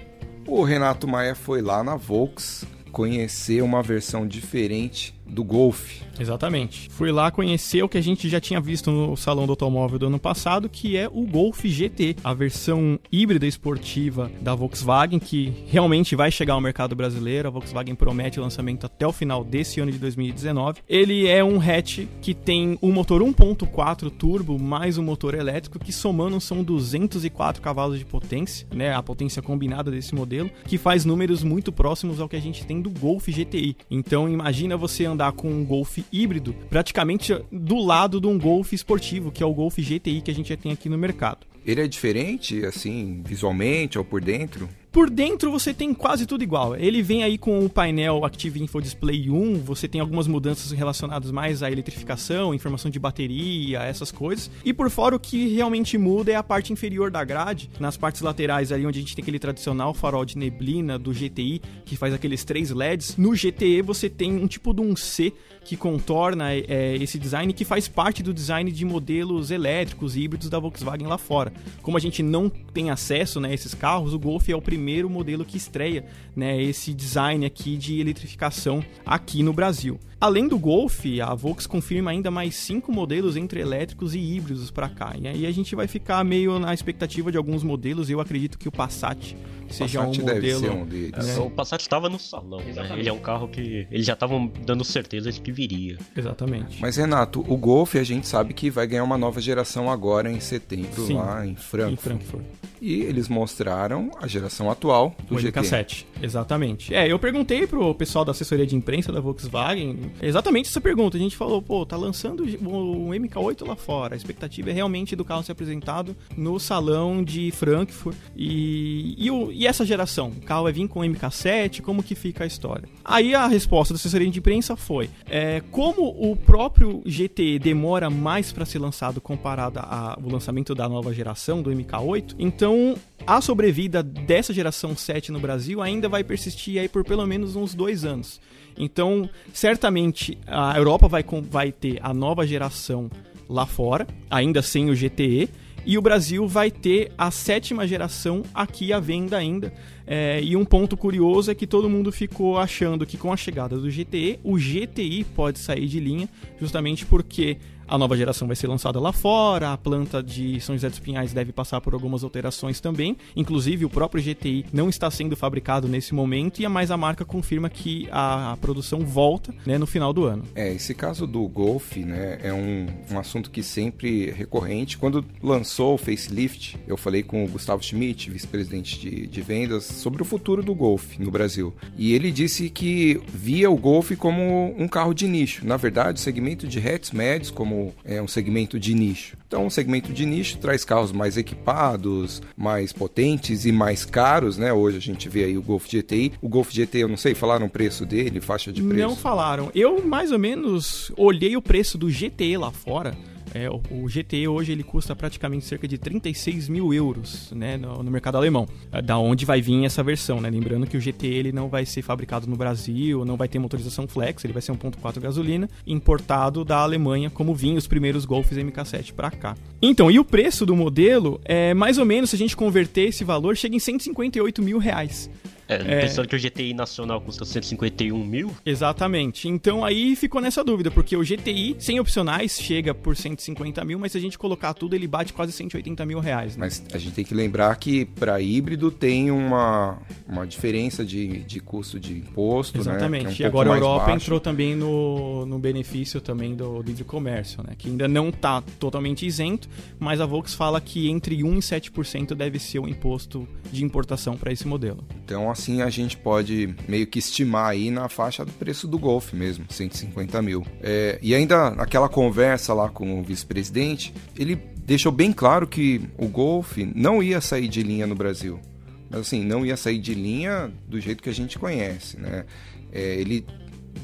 o 0.47 0.63
Renato 0.63 1.09
Maia 1.09 1.35
foi 1.35 1.63
lá 1.63 1.83
na 1.83 1.97
Volks 1.97 2.65
conhecer 2.93 3.63
uma 3.63 3.83
versão 3.83 4.27
diferente 4.27 5.15
do 5.35 5.45
Golf. 5.45 6.01
Exatamente. 6.19 6.89
Fui 6.91 7.11
lá 7.11 7.31
conhecer 7.31 7.83
o 7.83 7.89
que 7.89 7.99
a 7.99 8.03
gente 8.03 8.29
já 8.29 8.41
tinha 8.41 8.61
visto 8.61 8.91
no 8.91 9.17
Salão 9.17 9.47
do 9.47 9.53
Automóvel 9.53 9.99
do 9.99 10.07
ano 10.07 10.19
passado, 10.19 10.69
que 10.69 10.97
é 10.97 11.09
o 11.13 11.27
Golf 11.27 11.65
GT, 11.65 12.17
a 12.23 12.33
versão 12.33 12.99
híbrida 13.11 13.47
esportiva 13.47 14.31
da 14.41 14.55
Volkswagen, 14.55 15.19
que 15.19 15.53
realmente 15.67 16.15
vai 16.15 16.31
chegar 16.31 16.55
ao 16.55 16.61
mercado 16.61 16.95
brasileiro. 16.95 17.49
A 17.49 17.51
Volkswagen 17.51 17.95
promete 17.95 18.39
o 18.39 18.43
lançamento 18.43 18.87
até 18.87 19.07
o 19.07 19.13
final 19.13 19.45
desse 19.45 19.81
ano 19.81 19.91
de 19.91 19.99
2019. 19.99 20.81
Ele 20.89 21.27
é 21.27 21.43
um 21.43 21.61
hatch 21.61 22.07
que 22.23 22.33
tem 22.33 22.79
um 22.81 22.93
motor 22.93 23.21
1.4 23.21 24.11
turbo 24.11 24.59
mais 24.59 24.99
um 24.99 25.03
motor 25.03 25.35
elétrico, 25.35 25.79
que 25.79 25.93
somando 25.93 26.41
são 26.41 26.63
204 26.63 27.61
cavalos 27.61 27.99
de 27.99 28.05
potência, 28.05 28.67
né, 28.73 28.95
a 28.95 29.03
potência 29.03 29.43
combinada 29.43 29.91
desse 29.91 30.15
modelo, 30.15 30.51
que 30.67 30.79
faz 30.79 31.05
números 31.05 31.43
muito 31.43 31.73
próximos 31.73 32.21
ao 32.21 32.29
que 32.29 32.37
a 32.37 32.41
gente 32.41 32.65
tem 32.65 32.81
do 32.81 32.91
Golf 32.91 33.27
GTI. 33.29 33.77
Então 33.91 34.29
imagina 34.29 34.77
você 34.77 35.05
andar 35.05 35.24
com 35.33 35.49
um 35.49 35.65
Golf 35.65 35.99
híbrido 36.13 36.55
praticamente 36.69 37.37
do 37.51 37.79
lado 37.79 38.21
de 38.21 38.27
um 38.27 38.39
Golf 38.39 38.73
esportivo, 38.73 39.31
que 39.31 39.43
é 39.43 39.47
o 39.47 39.55
Golf 39.55 39.79
GTI 39.79 40.21
que 40.21 40.31
a 40.31 40.35
gente 40.35 40.49
já 40.49 40.57
tem 40.57 40.73
aqui 40.73 40.89
no 40.89 40.99
mercado. 40.99 41.47
Ele 41.65 41.81
é 41.81 41.89
diferente, 41.89 42.65
assim, 42.67 43.23
visualmente 43.25 43.99
ou 43.99 44.05
por 44.05 44.21
dentro? 44.21 44.69
Por 44.95 45.11
dentro 45.11 45.51
você 45.51 45.75
tem 45.75 45.93
quase 45.93 46.25
tudo 46.25 46.45
igual. 46.45 46.77
Ele 46.77 47.03
vem 47.03 47.25
aí 47.25 47.37
com 47.37 47.65
o 47.65 47.69
painel 47.69 48.25
Active 48.25 48.63
Info 48.63 48.81
Display 48.81 49.29
1, 49.29 49.55
você 49.55 49.89
tem 49.89 50.01
algumas 50.01 50.29
mudanças 50.29 50.71
relacionadas 50.71 51.33
mais 51.33 51.65
à 51.65 51.71
eletrificação, 51.71 52.55
informação 52.55 52.89
de 52.89 53.01
bateria, 53.01 53.83
essas 53.83 54.13
coisas. 54.13 54.49
E 54.65 54.73
por 54.73 54.89
fora 54.89 55.17
o 55.17 55.19
que 55.19 55.53
realmente 55.53 55.99
muda 55.99 56.31
é 56.31 56.37
a 56.37 56.45
parte 56.45 56.73
inferior 56.73 57.11
da 57.11 57.25
grade, 57.25 57.69
nas 57.81 57.97
partes 57.97 58.23
laterais 58.23 58.71
ali 58.71 58.87
onde 58.87 59.01
a 59.01 59.03
gente 59.03 59.17
tem 59.17 59.23
aquele 59.25 59.41
tradicional 59.41 59.93
farol 59.93 60.25
de 60.25 60.39
neblina 60.39 60.97
do 60.97 61.11
GTI, 61.11 61.61
que 61.85 61.97
faz 61.97 62.15
aqueles 62.15 62.45
três 62.45 62.71
LEDs. 62.71 63.17
No 63.17 63.33
GTE 63.33 63.83
você 63.83 64.09
tem 64.09 64.33
um 64.37 64.47
tipo 64.47 64.73
de 64.73 64.81
um 64.81 64.95
C 64.95 65.33
que 65.65 65.77
contorna 65.77 66.53
é, 66.53 66.95
esse 67.01 67.19
design, 67.19 67.53
que 67.53 67.65
faz 67.65 67.89
parte 67.89 68.23
do 68.23 68.33
design 68.33 68.71
de 68.71 68.85
modelos 68.85 69.51
elétricos 69.51 70.15
e 70.15 70.21
híbridos 70.21 70.49
da 70.49 70.61
Volkswagen 70.61 71.09
lá 71.09 71.19
fora. 71.19 71.53
Como 71.83 71.97
a 71.97 72.01
gente 72.01 72.23
não 72.23 72.49
tem 72.49 72.91
acesso 72.91 73.41
né, 73.41 73.49
a 73.49 73.55
esses 73.55 73.75
carros, 73.75 74.15
o 74.15 74.19
Golf 74.21 74.49
é 74.49 74.55
o 74.55 74.63
primeiro 74.63 74.84
modelo 75.09 75.45
que 75.45 75.57
estreia 75.57 76.05
né, 76.35 76.61
esse 76.61 76.93
design 76.93 77.45
aqui 77.47 77.77
de 77.77 78.01
eletrificação 78.01 78.85
aqui 79.05 79.43
no 79.43 79.53
Brasil. 79.53 79.99
Além 80.25 80.49
do 80.49 80.59
Golf, 80.59 81.05
a 81.23 81.35
Volks 81.35 81.67
confirma 81.67 82.11
ainda 82.11 82.31
mais 82.31 82.55
cinco 82.55 82.91
modelos 82.91 83.37
entre 83.37 83.61
elétricos 83.61 84.15
e 84.15 84.19
híbridos 84.19 84.71
para 84.71 84.89
cá. 84.89 85.13
E 85.21 85.29
aí 85.29 85.47
a 85.47 85.53
gente 85.53 85.77
vai 85.77 85.87
ficar 85.87 86.25
meio 86.25 86.59
na 86.59 86.73
expectativa 86.73 87.31
de 87.31 87.37
alguns 87.37 87.63
modelos. 87.63 88.09
Eu 88.09 88.21
acredito 88.21 88.59
que 88.59 88.67
o 88.67 88.73
Passat 88.73 89.37
seja 89.69 90.01
Passat 90.01 90.23
um 90.23 90.25
deve 90.25 90.41
modelo. 90.41 90.61
ser 90.61 90.71
um 90.71 90.87
deles. 90.87 91.37
É. 91.37 91.41
O 91.41 91.51
Passat 91.51 91.83
estava 91.83 92.09
no 92.09 92.19
salão, 92.19 92.61
né? 92.61 92.97
Ele 92.97 93.07
é 93.11 93.13
um 93.13 93.19
carro 93.19 93.49
que 93.49 93.87
eles 93.91 94.07
já 94.07 94.15
estavam 94.15 94.51
dando 94.65 94.83
certeza 94.83 95.31
de 95.31 95.43
que 95.43 95.53
viria. 95.53 95.99
Exatamente. 96.17 96.81
Mas 96.81 96.97
Renato, 96.97 97.45
o 97.47 97.57
Golf 97.59 97.95
a 97.95 98.03
gente 98.03 98.27
sabe 98.27 98.55
que 98.55 98.71
vai 98.71 98.87
ganhar 98.87 99.05
uma 99.05 99.19
nova 99.19 99.43
geração 99.43 99.91
agora 99.91 100.33
em 100.33 100.41
setembro 100.41 101.07
Sim, 101.07 101.17
lá 101.17 101.47
em 101.47 101.55
Frankfurt. 101.55 101.93
Em 101.93 101.97
Frankfurt. 101.97 102.45
E 102.81 103.01
eles 103.01 103.29
mostraram 103.29 104.11
a 104.21 104.27
geração 104.27 104.71
atual 104.71 105.15
do 105.27 105.37
O 105.37 105.39
GT. 105.39 105.59
MK7, 105.59 106.05
exatamente. 106.23 106.95
É, 106.95 107.11
eu 107.11 107.19
perguntei 107.19 107.67
pro 107.67 107.95
pessoal 107.95 108.27
da 108.27 108.33
assessoria 108.33 108.67
de 108.67 108.77
imprensa 108.77 109.11
da 109.11 109.21
Volkswagen 109.21 109.97
exatamente 110.21 110.69
essa 110.69 110.81
pergunta. 110.81 111.17
A 111.17 111.21
gente 111.21 111.37
falou, 111.37 111.61
pô, 111.63 111.85
tá 111.85 111.97
lançando 111.97 112.43
o 112.45 113.09
MK8 113.11 113.67
lá 113.67 113.77
fora. 113.77 114.15
A 114.15 114.17
expectativa 114.17 114.71
é 114.71 114.73
realmente 114.73 115.15
do 115.17 115.25
carro 115.25 115.43
ser 115.43 115.53
apresentado 115.53 116.17
no 116.37 116.59
salão 116.59 117.23
de 117.23 117.51
Frankfurt. 117.51 118.17
E, 118.37 119.15
e, 119.19 119.31
o- 119.31 119.51
e 119.53 119.67
essa 119.67 119.85
geração? 119.85 120.29
O 120.29 120.41
carro 120.43 120.65
vai 120.65 120.73
vir 120.73 120.87
com 120.89 121.01
o 121.01 121.05
MK7? 121.05 121.81
Como 121.83 122.03
que 122.03 122.15
fica 122.15 122.45
a 122.45 122.47
história? 122.47 122.89
Aí 123.05 123.35
a 123.35 123.47
resposta 123.47 123.95
da 123.95 123.99
assessoria 123.99 124.31
de 124.31 124.39
imprensa 124.39 124.77
foi: 124.77 125.09
é, 125.27 125.61
como 125.71 126.03
o 126.09 126.37
próprio 126.37 127.03
GT 127.05 127.59
demora 127.59 128.11
mais 128.11 128.53
para 128.53 128.65
ser 128.65 128.79
lançado 128.79 129.21
comparado 129.21 129.79
ao 129.81 130.21
lançamento 130.29 130.75
da 130.75 130.89
nova 130.89 131.13
geração 131.13 131.63
do 131.63 131.71
MK8, 131.71 132.35
então 132.39 132.97
a 133.27 133.41
sobrevida 133.41 134.03
dessa 134.03 134.53
geração 134.53 134.97
7 134.97 135.33
no 135.33 135.41
Brasil 135.41 135.81
ainda 135.83 136.09
vai 136.09 136.23
persistir 136.25 136.79
aí 136.81 136.89
por 136.89 137.05
pelo 137.05 137.27
menos 137.27 137.57
uns 137.57 137.75
dois 137.75 138.05
anos. 138.05 138.41
Então, 138.77 139.29
certamente 139.53 140.39
a 140.47 140.77
Europa 140.77 141.09
vai, 141.09 141.25
vai 141.51 141.73
ter 141.73 141.99
a 142.03 142.13
nova 142.13 142.47
geração 142.47 143.11
lá 143.49 143.67
fora, 143.67 144.07
ainda 144.31 144.63
sem 144.63 144.91
o 144.91 144.95
GTE, 144.95 145.49
e 145.87 145.99
o 145.99 146.03
Brasil 146.03 146.49
vai 146.49 146.71
ter 146.71 147.13
a 147.17 147.31
sétima 147.31 147.87
geração 147.87 148.43
aqui 148.55 148.93
à 148.93 148.99
venda 148.99 149.37
ainda. 149.37 149.73
É, 150.07 150.41
e 150.43 150.57
um 150.57 150.65
ponto 150.65 150.97
curioso 150.97 151.51
é 151.51 151.55
que 151.55 151.67
todo 151.67 151.91
mundo 151.91 152.11
ficou 152.11 152.59
achando 152.59 153.05
que 153.05 153.19
com 153.19 153.33
a 153.33 153.37
chegada 153.37 153.77
do 153.77 153.91
GTE, 153.91 154.39
o 154.43 154.57
GTI 154.57 155.25
pode 155.35 155.59
sair 155.59 155.87
de 155.87 156.01
linha, 156.01 156.29
justamente 156.59 157.05
porque 157.05 157.59
a 157.87 157.99
nova 157.99 158.17
geração 158.17 158.47
vai 158.47 158.57
ser 158.57 158.67
lançada 158.67 158.99
lá 159.01 159.13
fora, 159.13 159.73
a 159.73 159.79
planta 159.79 160.23
de 160.23 160.61
São 160.61 160.75
José 160.75 160.89
dos 160.89 160.99
Pinhais 160.99 161.33
deve 161.33 161.53
passar 161.53 161.81
por 161.81 161.95
algumas 161.95 162.25
alterações 162.25 162.81
também. 162.81 163.17
Inclusive, 163.37 163.85
o 163.85 163.91
próprio 163.91 164.23
GTI 164.23 164.67
não 164.73 164.89
está 164.89 165.11
sendo 165.11 165.37
fabricado 165.37 165.89
nesse 165.89 166.15
momento, 166.15 166.61
e 166.61 166.67
a 166.67 166.69
mais 166.69 166.91
a 166.91 166.97
marca 166.97 167.25
confirma 167.25 167.69
que 167.69 168.09
a, 168.11 168.57
produção 168.61 169.01
volta 169.01 169.55
né, 169.67 169.79
no 169.79 169.87
final 169.87 170.13
do 170.13 170.25
ano. 170.25 170.45
É, 170.55 170.73
esse 170.73 170.95
caso 170.95 171.27
do 171.27 171.47
Golf, 171.49 171.97
né, 171.97 172.39
é 172.43 172.53
um, 172.53 172.87
um 173.11 173.19
assunto 173.19 173.51
que 173.51 173.63
sempre 173.63 174.29
é 174.29 174.33
recorrente. 174.33 174.97
Quando 174.97 175.25
lançou 175.43 175.95
o 175.95 175.99
facelift, 175.99 176.79
eu 176.87 176.97
falei 176.97 177.23
com 177.23 177.45
o 177.45 177.49
Gustavo 177.49 177.83
Schmidt, 177.83 178.31
vice-presidente 178.31 178.99
de, 178.99 179.27
de 179.27 179.41
vendas, 179.43 179.85
sobre 179.85 180.23
o 180.23 180.25
futuro 180.25 180.63
do 180.63 180.75
Golf 180.75 181.19
no 181.19 181.31
Brasil. 181.31 181.75
E 181.97 182.13
ele 182.13 182.31
disse 182.31 182.71
que 182.71 183.21
via 183.29 183.71
o 183.71 183.77
Golf 183.77 184.13
como 184.17 184.75
um 184.79 184.89
carro 184.89 185.13
de 185.15 185.27
nicho. 185.27 185.67
Na 185.67 185.77
verdade, 185.77 186.19
o 186.19 186.23
segmento 186.23 186.67
de 186.67 186.79
hatches 186.79 187.11
médios 187.11 187.51
como 187.51 187.74
é 188.05 188.21
um 188.21 188.29
segmento 188.29 188.79
de 188.79 188.95
nicho. 188.95 189.37
Então, 189.47 189.67
o 189.67 189.71
segmento 189.71 190.13
de 190.13 190.27
nicho 190.27 190.59
traz 190.59 190.85
carros 190.85 191.13
mais 191.13 191.37
equipados, 191.37 192.43
mais 192.57 192.93
potentes 192.93 193.65
e 193.65 193.73
mais 193.73 194.05
caros, 194.05 194.59
né? 194.59 194.73
Hoje 194.73 194.97
a 194.97 195.01
gente 195.01 195.29
vê 195.29 195.45
aí 195.45 195.57
o 195.57 195.63
Golf 195.63 195.87
GTI. 195.87 196.33
O 196.41 196.49
Golf 196.49 196.71
GTI, 196.71 197.01
eu 197.01 197.09
não 197.09 197.17
sei, 197.17 197.35
falaram 197.35 197.67
o 197.67 197.71
preço 197.71 198.05
dele, 198.05 198.41
faixa 198.41 198.73
de 198.73 198.83
preço. 198.83 199.09
Não 199.09 199.17
falaram. 199.17 199.71
Eu 199.75 200.05
mais 200.05 200.33
ou 200.33 200.39
menos 200.39 201.13
olhei 201.17 201.57
o 201.57 201.63
preço 201.63 201.97
do 201.97 202.09
GTE 202.09 202.57
lá 202.57 202.71
fora. 202.71 203.17
É, 203.55 203.71
o, 203.71 203.81
o 203.91 204.07
GTE 204.09 204.49
hoje 204.49 204.73
ele 204.73 204.83
custa 204.83 205.15
praticamente 205.15 205.65
cerca 205.65 205.87
de 205.87 205.97
36 205.97 206.69
mil 206.69 206.93
euros 206.93 207.53
né, 207.53 207.77
no, 207.77 208.03
no 208.03 208.11
mercado 208.11 208.37
alemão. 208.37 208.69
É, 208.91 209.01
Da 209.01 209.17
onde 209.17 209.45
vai 209.45 209.63
vir 209.63 209.85
essa 209.85 210.03
versão, 210.03 210.41
né? 210.41 210.51
Lembrando 210.51 210.87
que 210.87 210.97
o 210.97 211.01
GTE 211.01 211.29
ele 211.29 211.53
não 211.53 211.69
vai 211.69 211.87
ser 211.87 212.03
fabricado 212.03 212.49
no 212.49 212.57
Brasil, 212.57 213.25
não 213.25 213.37
vai 213.37 213.47
ter 213.47 213.61
motorização 213.61 214.09
flex, 214.09 214.45
ele 214.45 214.53
vai 214.53 214.61
ser 214.61 214.73
1.4 214.73 215.21
gasolina, 215.21 215.69
importado 215.87 216.65
da 216.65 216.79
Alemanha, 216.79 217.31
como 217.31 217.55
vinham 217.55 217.77
os 217.77 217.87
primeiros 217.87 218.25
Golfs 218.25 218.59
MK7 218.59 219.13
para 219.13 219.31
cá. 219.31 219.57
Então, 219.81 220.11
e 220.11 220.19
o 220.19 220.25
preço 220.25 220.67
do 220.67 220.75
modelo 220.75 221.41
é 221.45 221.73
mais 221.75 221.99
ou 221.99 222.05
menos, 222.05 222.31
se 222.31 222.37
a 222.37 222.39
gente 222.39 222.57
converter 222.57 223.09
esse 223.09 223.23
valor, 223.23 223.57
chega 223.57 223.77
em 223.77 223.79
158 223.79 224.63
mil 224.63 224.79
reais. 224.79 225.31
É, 225.69 226.03
pensando 226.03 226.29
que 226.29 226.37
o 226.37 226.39
GTI 226.39 226.75
nacional 226.75 227.21
custa 227.21 227.45
151 227.45 228.25
mil, 228.25 228.55
Exatamente. 228.65 229.49
Então 229.49 229.85
aí 229.85 230.17
ficou 230.17 230.41
nessa 230.41 230.63
dúvida, 230.63 230.91
porque 230.91 231.17
o 231.17 231.23
GTI, 231.23 231.77
sem 231.79 232.01
opcionais, 232.01 232.59
chega 232.61 232.95
por 232.95 233.17
150 233.17 233.85
mil, 233.85 233.99
mas 233.99 234.13
se 234.13 234.19
a 234.19 234.21
gente 234.21 234.39
colocar 234.39 234.75
tudo, 234.75 234.95
ele 234.95 235.07
bate 235.07 235.33
quase 235.33 235.53
180 235.53 236.05
mil 236.05 236.21
reais. 236.21 236.57
Né? 236.57 236.61
Mas 236.67 236.83
a 236.93 236.99
gente 236.99 237.15
tem 237.15 237.25
que 237.25 237.35
lembrar 237.35 237.75
que 237.77 238.05
para 238.05 238.41
híbrido 238.41 238.91
tem 238.91 239.31
uma, 239.31 239.99
uma 240.29 240.47
diferença 240.47 241.05
de, 241.05 241.41
de 241.41 241.61
custo 241.61 241.99
de 241.99 242.19
imposto, 242.19 242.79
Exatamente. 242.79 243.27
né? 243.27 243.37
e 243.39 243.43
é 243.43 243.47
um 243.47 243.49
agora 243.49 243.73
a 243.73 243.77
Europa 243.77 244.07
baixo. 244.07 244.25
entrou 244.25 244.41
também 244.41 244.75
no, 244.75 245.47
no 245.47 245.59
benefício 245.59 246.21
também 246.21 246.55
do 246.55 246.83
livre 246.83 247.05
comércio, 247.05 247.63
né? 247.63 247.75
Que 247.77 247.89
ainda 247.89 248.09
não 248.09 248.29
está 248.29 248.63
totalmente 248.79 249.27
isento, 249.27 249.69
mas 249.99 250.21
a 250.21 250.27
Volks 250.27 250.55
fala 250.55 250.81
que 250.81 251.09
entre 251.09 251.43
1 251.43 251.55
e 251.55 251.59
7% 251.59 252.35
deve 252.35 252.59
ser 252.59 252.79
o 252.79 252.89
imposto 252.89 253.47
de 253.73 253.85
importação 253.85 254.37
para 254.37 254.53
esse 254.53 254.67
modelo. 254.67 255.05
Então, 255.25 255.51
assim, 255.55 255.81
a 255.81 255.89
gente 255.89 256.17
pode 256.17 256.75
meio 256.87 257.07
que 257.07 257.19
estimar 257.19 257.71
aí 257.71 257.91
na 257.91 258.09
faixa 258.09 258.45
do 258.45 258.53
preço 258.53 258.87
do 258.87 258.99
Golf 258.99 259.33
mesmo, 259.33 259.65
150 259.69 260.43
mil. 260.43 260.67
É, 260.83 261.19
e 261.23 261.35
ainda 261.35 261.71
naquela 261.71 262.09
conversa 262.09 262.75
lá 262.75 262.89
com 262.89 263.21
o 263.21 263.23
vice-presidente, 263.23 264.13
ele 264.37 264.57
deixou 264.85 265.11
bem 265.11 265.33
claro 265.33 265.67
que 265.67 266.03
o 266.19 266.29
Golf 266.29 266.77
não 266.95 267.23
ia 267.23 267.41
sair 267.41 267.69
de 267.69 267.83
linha 267.83 268.07
no 268.07 268.15
Brasil. 268.15 268.61
Mas 269.09 269.21
assim, 269.21 269.45
não 269.45 269.65
ia 269.65 269.77
sair 269.77 269.99
de 269.99 270.15
linha 270.15 270.73
do 270.87 271.01
jeito 271.01 271.23
que 271.23 271.31
a 271.31 271.35
gente 271.35 271.59
conhece, 271.59 272.19
né? 272.19 272.45
É, 272.93 273.15
ele 273.15 273.47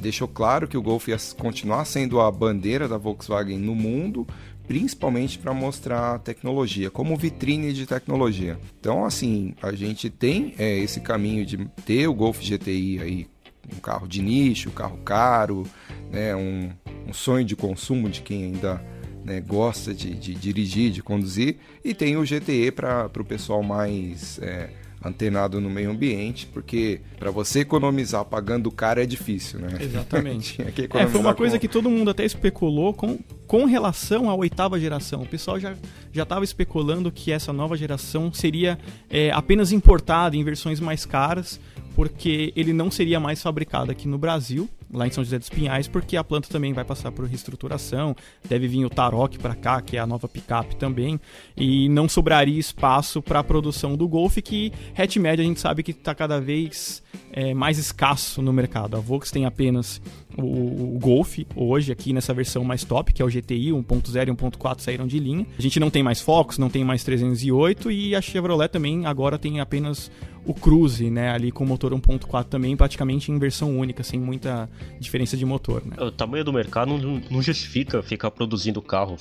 deixou 0.00 0.28
claro 0.28 0.66
que 0.66 0.76
o 0.76 0.82
Golf 0.82 1.08
ia 1.08 1.16
continuar 1.36 1.84
sendo 1.84 2.20
a 2.20 2.30
bandeira 2.30 2.88
da 2.88 2.96
Volkswagen 2.96 3.58
no 3.58 3.74
mundo, 3.74 4.26
principalmente 4.70 5.36
para 5.36 5.52
mostrar 5.52 6.20
tecnologia, 6.20 6.92
como 6.92 7.16
vitrine 7.16 7.72
de 7.72 7.86
tecnologia. 7.86 8.56
Então, 8.78 9.04
assim, 9.04 9.52
a 9.60 9.72
gente 9.72 10.08
tem 10.08 10.54
é, 10.56 10.78
esse 10.78 11.00
caminho 11.00 11.44
de 11.44 11.56
ter 11.84 12.06
o 12.06 12.14
Golf 12.14 12.38
GTI 12.40 13.00
aí, 13.02 13.26
um 13.74 13.80
carro 13.80 14.06
de 14.06 14.22
nicho, 14.22 14.68
um 14.68 14.72
carro 14.72 14.98
caro, 14.98 15.66
né, 16.12 16.36
um, 16.36 16.70
um 17.04 17.12
sonho 17.12 17.44
de 17.44 17.56
consumo 17.56 18.08
de 18.08 18.22
quem 18.22 18.44
ainda 18.44 18.80
né, 19.24 19.40
gosta 19.40 19.92
de, 19.92 20.14
de 20.14 20.36
dirigir, 20.36 20.92
de 20.92 21.02
conduzir, 21.02 21.56
e 21.84 21.92
tem 21.92 22.16
o 22.16 22.22
GTE 22.22 22.70
para 22.70 23.10
o 23.18 23.24
pessoal 23.24 23.64
mais 23.64 24.38
é, 24.38 24.70
antenado 25.04 25.60
no 25.60 25.70
meio 25.70 25.90
ambiente, 25.90 26.46
porque 26.46 27.00
para 27.18 27.30
você 27.30 27.60
economizar 27.60 28.24
pagando 28.24 28.70
caro 28.70 29.00
é 29.00 29.06
difícil, 29.06 29.58
né? 29.60 29.68
Exatamente. 29.80 30.58
É, 30.94 31.06
foi 31.06 31.20
uma 31.20 31.34
coisa 31.34 31.56
com- 31.56 31.60
que 31.60 31.68
todo 31.68 31.88
mundo 31.90 32.10
até 32.10 32.24
especulou 32.24 32.92
com, 32.92 33.18
com 33.46 33.64
relação 33.64 34.28
à 34.28 34.34
oitava 34.34 34.78
geração. 34.78 35.22
O 35.22 35.26
pessoal 35.26 35.58
já 35.58 35.74
já 36.12 36.22
estava 36.24 36.44
especulando 36.44 37.10
que 37.12 37.30
essa 37.32 37.52
nova 37.52 37.76
geração 37.76 38.32
seria 38.32 38.78
é, 39.08 39.30
apenas 39.30 39.72
importada 39.72 40.36
em 40.36 40.42
versões 40.44 40.80
mais 40.80 41.04
caras, 41.06 41.60
porque 41.94 42.52
ele 42.56 42.72
não 42.72 42.90
seria 42.90 43.20
mais 43.20 43.42
fabricado 43.42 43.90
aqui 43.90 44.06
no 44.08 44.18
Brasil. 44.18 44.68
Lá 44.92 45.06
em 45.06 45.10
São 45.10 45.24
José 45.24 45.38
dos 45.38 45.48
Pinhais, 45.48 45.88
porque 45.88 46.16
a 46.16 46.24
planta 46.24 46.48
também 46.48 46.72
vai 46.72 46.84
passar 46.84 47.12
por 47.12 47.24
reestruturação. 47.24 48.14
Deve 48.48 48.68
vir 48.68 48.84
o 48.84 48.90
Tarok 48.90 49.38
para 49.38 49.54
cá, 49.54 49.80
que 49.80 49.96
é 49.96 50.00
a 50.00 50.06
nova 50.06 50.28
picape 50.28 50.76
também, 50.76 51.20
e 51.56 51.88
não 51.88 52.08
sobraria 52.08 52.58
espaço 52.58 53.22
para 53.22 53.40
a 53.40 53.44
produção 53.44 53.96
do 53.96 54.08
Golf, 54.08 54.36
que 54.38 54.72
hatchback 54.96 55.40
a 55.40 55.44
gente 55.44 55.60
sabe 55.60 55.82
que 55.82 55.92
está 55.92 56.14
cada 56.14 56.40
vez 56.40 57.02
é, 57.32 57.54
mais 57.54 57.78
escasso 57.78 58.42
no 58.42 58.52
mercado. 58.52 58.96
A 58.96 59.00
Volkswagen 59.00 59.30
tem 59.30 59.44
apenas 59.44 60.00
o, 60.36 60.96
o, 60.96 60.98
Golf 61.00 61.38
hoje 61.54 61.92
aqui 61.92 62.12
nessa 62.12 62.34
versão 62.34 62.64
mais 62.64 62.84
top, 62.84 63.12
que 63.12 63.22
é 63.22 63.24
o 63.24 63.28
GTI 63.28 63.70
1.0 63.70 64.28
e 64.28 64.30
1.4 64.32 64.80
saíram 64.80 65.06
de 65.06 65.18
linha. 65.18 65.46
A 65.58 65.62
gente 65.62 65.78
não 65.78 65.90
tem 65.90 66.02
mais 66.02 66.20
Focus, 66.20 66.58
não 66.58 66.68
tem 66.68 66.84
mais 66.84 67.04
308 67.04 67.90
e 67.90 68.14
a 68.14 68.20
Chevrolet 68.20 68.68
também 68.68 69.06
agora 69.06 69.38
tem 69.38 69.60
apenas 69.60 70.10
o 70.44 70.54
Cruze, 70.54 71.10
né, 71.10 71.30
ali 71.30 71.52
com 71.52 71.66
motor 71.66 71.92
1.4 71.92 72.44
também, 72.44 72.76
praticamente 72.76 73.30
em 73.30 73.38
versão 73.38 73.78
única, 73.78 74.02
sem 74.02 74.18
muita 74.18 74.68
diferença 74.98 75.36
de 75.36 75.44
motor, 75.44 75.82
né? 75.84 75.96
O 75.98 76.10
tamanho 76.10 76.44
do 76.44 76.52
mercado 76.52 76.96
não, 76.96 77.22
não 77.30 77.42
justifica 77.42 78.02
ficar 78.02 78.30
produzindo 78.30 78.80
carro. 78.82 79.16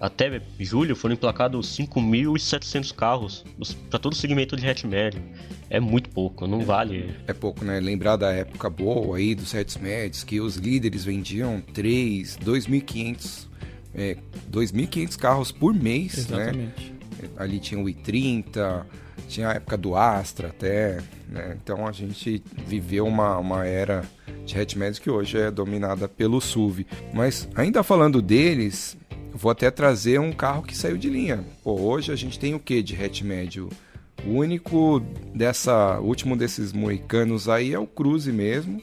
Até 0.00 0.40
julho 0.58 0.94
foram 0.94 1.14
emplacados 1.14 1.76
5.700 1.76 2.94
carros 2.94 3.44
para 3.90 3.98
todo 3.98 4.12
o 4.12 4.16
segmento 4.16 4.56
de 4.56 4.68
hatch 4.68 4.84
médio. 4.84 5.22
É 5.68 5.80
muito 5.80 6.10
pouco, 6.10 6.46
não 6.46 6.60
vale. 6.60 7.14
É 7.26 7.32
pouco, 7.32 7.64
né? 7.64 7.80
Lembrar 7.80 8.16
da 8.16 8.32
época 8.32 8.70
boa 8.70 9.16
aí 9.16 9.34
dos 9.34 9.54
hatch 9.54 9.76
médios, 9.76 10.22
que 10.22 10.40
os 10.40 10.56
líderes 10.56 11.04
vendiam 11.04 11.60
3, 11.72 12.38
2.500 12.38 13.46
é, 13.96 14.16
2.500 14.52 15.16
carros 15.16 15.50
por 15.50 15.74
mês, 15.74 16.28
né? 16.28 16.42
Exatamente. 16.42 16.92
né? 16.92 17.28
Ali 17.38 17.58
tinha 17.58 17.80
o 17.80 17.84
i30, 17.84 18.84
tinha 19.28 19.50
a 19.50 19.54
época 19.54 19.76
do 19.76 19.96
Astra 19.96 20.48
até, 20.48 20.98
né? 21.28 21.56
Então 21.62 21.86
a 21.86 21.92
gente 21.92 22.42
viveu 22.66 23.06
uma, 23.06 23.38
uma 23.38 23.66
era 23.66 24.04
de 24.44 24.58
hatchbacks 24.58 24.98
que 24.98 25.10
hoje 25.10 25.38
é 25.38 25.50
dominada 25.50 26.08
pelo 26.08 26.40
SUV. 26.40 26.86
Mas 27.12 27.48
ainda 27.54 27.82
falando 27.82 28.22
deles, 28.22 28.96
vou 29.32 29.50
até 29.50 29.70
trazer 29.70 30.20
um 30.20 30.32
carro 30.32 30.62
que 30.62 30.76
saiu 30.76 30.96
de 30.96 31.08
linha. 31.08 31.44
Pô, 31.62 31.80
hoje 31.80 32.12
a 32.12 32.16
gente 32.16 32.38
tem 32.38 32.54
o 32.54 32.60
que 32.60 32.82
de 32.82 32.94
hatch 32.94 33.22
médio? 33.22 33.68
O 34.24 34.30
único 34.30 35.00
dessa 35.34 36.00
último 36.00 36.36
desses 36.36 36.72
moicanos 36.72 37.48
aí 37.48 37.74
é 37.74 37.78
o 37.78 37.86
Cruze 37.86 38.32
mesmo 38.32 38.82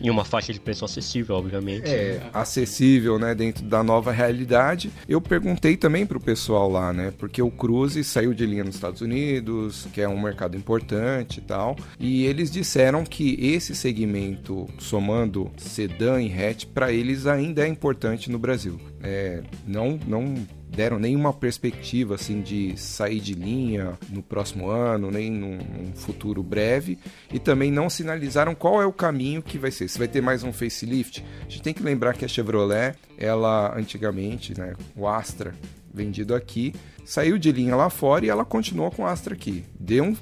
em 0.00 0.10
uma 0.10 0.24
faixa 0.24 0.52
de 0.52 0.60
preço 0.60 0.84
acessível, 0.84 1.36
obviamente. 1.36 1.88
É, 1.88 2.22
acessível, 2.32 3.18
né, 3.18 3.34
dentro 3.34 3.64
da 3.64 3.82
nova 3.82 4.12
realidade. 4.12 4.90
Eu 5.08 5.20
perguntei 5.20 5.76
também 5.76 6.06
pro 6.06 6.20
pessoal 6.20 6.70
lá, 6.70 6.92
né, 6.92 7.12
porque 7.18 7.40
o 7.42 7.50
Cruze 7.50 8.04
saiu 8.04 8.34
de 8.34 8.46
linha 8.46 8.64
nos 8.64 8.74
Estados 8.74 9.00
Unidos, 9.00 9.86
que 9.92 10.00
é 10.00 10.08
um 10.08 10.20
mercado 10.20 10.56
importante 10.56 11.38
e 11.38 11.42
tal, 11.42 11.76
e 11.98 12.24
eles 12.24 12.50
disseram 12.50 13.04
que 13.04 13.36
esse 13.40 13.74
segmento, 13.74 14.68
somando 14.78 15.50
sedã 15.56 16.20
e 16.20 16.32
hatch, 16.32 16.66
para 16.66 16.92
eles 16.92 17.26
ainda 17.26 17.64
é 17.64 17.68
importante 17.68 18.30
no 18.30 18.38
Brasil. 18.38 18.80
É, 19.02 19.42
não, 19.66 19.98
não 20.06 20.34
deram 20.74 20.98
nenhuma 20.98 21.32
perspectiva 21.32 22.14
assim 22.14 22.40
de 22.40 22.76
sair 22.76 23.20
de 23.20 23.34
linha 23.34 23.98
no 24.08 24.22
próximo 24.22 24.68
ano, 24.68 25.10
nem 25.10 25.30
num, 25.30 25.58
num, 25.58 25.92
futuro 25.94 26.42
breve, 26.42 26.98
e 27.32 27.38
também 27.38 27.70
não 27.70 27.90
sinalizaram 27.90 28.54
qual 28.54 28.80
é 28.80 28.86
o 28.86 28.92
caminho 28.92 29.42
que 29.42 29.58
vai 29.58 29.70
ser. 29.70 29.88
Se 29.88 29.98
vai 29.98 30.08
ter 30.08 30.20
mais 30.20 30.42
um 30.42 30.52
facelift, 30.52 31.24
a 31.40 31.50
gente 31.50 31.62
tem 31.62 31.74
que 31.74 31.82
lembrar 31.82 32.14
que 32.14 32.24
a 32.24 32.28
Chevrolet, 32.28 32.94
ela 33.18 33.76
antigamente, 33.78 34.58
né, 34.58 34.74
o 34.96 35.06
Astra 35.06 35.54
vendido 35.92 36.34
aqui, 36.34 36.74
saiu 37.04 37.36
de 37.36 37.52
linha 37.52 37.76
lá 37.76 37.90
fora 37.90 38.24
e 38.24 38.30
ela 38.30 38.44
continuou 38.44 38.90
com 38.90 39.02
o 39.02 39.06
Astra 39.06 39.34
aqui. 39.34 39.64
Deu 39.78 40.04
um 40.04 40.16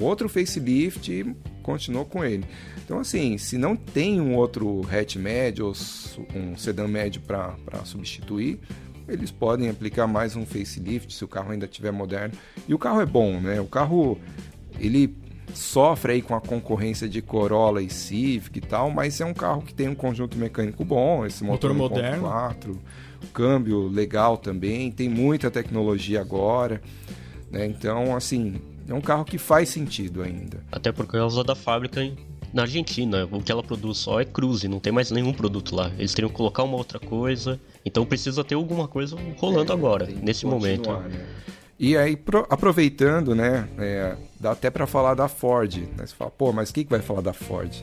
outro 0.00 0.28
facelift 0.28 1.10
e 1.10 1.34
continuou 1.62 2.04
com 2.04 2.24
ele. 2.24 2.44
Então, 2.84 2.98
assim, 3.00 3.36
se 3.36 3.58
não 3.58 3.76
tem 3.76 4.18
um 4.18 4.34
outro 4.34 4.80
hatch 4.90 5.16
médio 5.16 5.66
ou 5.66 5.74
um 6.34 6.56
sedã 6.56 6.88
médio 6.88 7.20
para 7.20 7.54
substituir, 7.84 8.58
eles 9.08 9.30
podem 9.30 9.68
aplicar 9.68 10.06
mais 10.06 10.36
um 10.36 10.44
facelift 10.44 11.12
se 11.12 11.24
o 11.24 11.28
carro 11.28 11.50
ainda 11.50 11.64
estiver 11.64 11.90
moderno. 11.90 12.34
E 12.66 12.74
o 12.74 12.78
carro 12.78 13.00
é 13.00 13.06
bom, 13.06 13.40
né? 13.40 13.60
O 13.60 13.66
carro 13.66 14.18
ele 14.78 15.16
sofre 15.54 16.12
aí 16.12 16.22
com 16.22 16.34
a 16.34 16.40
concorrência 16.40 17.08
de 17.08 17.22
Corolla 17.22 17.82
e 17.82 17.88
Civic 17.88 18.58
e 18.58 18.60
tal, 18.60 18.90
mas 18.90 19.20
é 19.20 19.24
um 19.24 19.34
carro 19.34 19.62
que 19.62 19.74
tem 19.74 19.88
um 19.88 19.94
conjunto 19.94 20.36
mecânico 20.36 20.84
bom, 20.84 21.24
esse 21.24 21.42
motor, 21.42 21.72
motor 21.74 21.98
moderno, 21.98 22.22
4, 22.22 22.78
câmbio 23.32 23.88
legal 23.88 24.36
também, 24.36 24.92
tem 24.92 25.08
muita 25.08 25.50
tecnologia 25.50 26.20
agora, 26.20 26.80
né? 27.50 27.66
Então, 27.66 28.14
assim, 28.14 28.56
é 28.86 28.94
um 28.94 29.00
carro 29.00 29.24
que 29.24 29.38
faz 29.38 29.70
sentido 29.70 30.22
ainda. 30.22 30.62
Até 30.70 30.92
porque 30.92 31.16
é 31.16 31.22
usado 31.22 31.46
da 31.46 31.54
fábrica 31.54 32.00
na 32.52 32.62
Argentina, 32.62 33.28
o 33.30 33.42
que 33.42 33.52
ela 33.52 33.62
produz 33.62 33.98
só 33.98 34.20
é 34.20 34.24
cruze, 34.24 34.68
não 34.68 34.80
tem 34.80 34.92
mais 34.92 35.10
nenhum 35.10 35.32
produto 35.32 35.74
lá. 35.74 35.90
Eles 35.98 36.14
teriam 36.14 36.30
que 36.30 36.36
colocar 36.36 36.62
uma 36.62 36.76
outra 36.76 36.98
coisa. 36.98 37.60
Então 37.88 38.04
precisa 38.04 38.44
ter 38.44 38.54
alguma 38.54 38.86
coisa 38.86 39.16
rolando 39.38 39.72
é, 39.72 39.74
agora, 39.74 40.06
nesse 40.22 40.44
momento. 40.44 40.92
Né? 40.92 41.26
E 41.78 41.96
aí, 41.96 42.16
pro, 42.16 42.46
aproveitando, 42.50 43.34
né, 43.34 43.66
é, 43.78 44.16
dá 44.38 44.50
até 44.50 44.68
para 44.68 44.86
falar 44.86 45.14
da 45.14 45.26
Ford. 45.26 45.74
Né? 45.96 46.06
Você 46.06 46.14
fala, 46.14 46.30
pô, 46.30 46.52
mas 46.52 46.68
o 46.68 46.74
que, 46.74 46.84
que 46.84 46.90
vai 46.90 47.00
falar 47.00 47.22
da 47.22 47.32
Ford? 47.32 47.82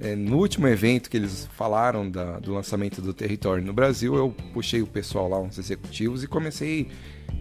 É, 0.00 0.16
no 0.16 0.38
último 0.38 0.66
evento 0.66 1.10
que 1.10 1.18
eles 1.18 1.48
falaram 1.54 2.10
da, 2.10 2.38
do 2.38 2.54
lançamento 2.54 3.02
do 3.02 3.12
território 3.12 3.62
no 3.62 3.74
Brasil, 3.74 4.14
eu 4.14 4.34
puxei 4.54 4.80
o 4.80 4.86
pessoal 4.86 5.28
lá, 5.28 5.38
uns 5.38 5.58
executivos, 5.58 6.24
e 6.24 6.26
comecei 6.26 6.88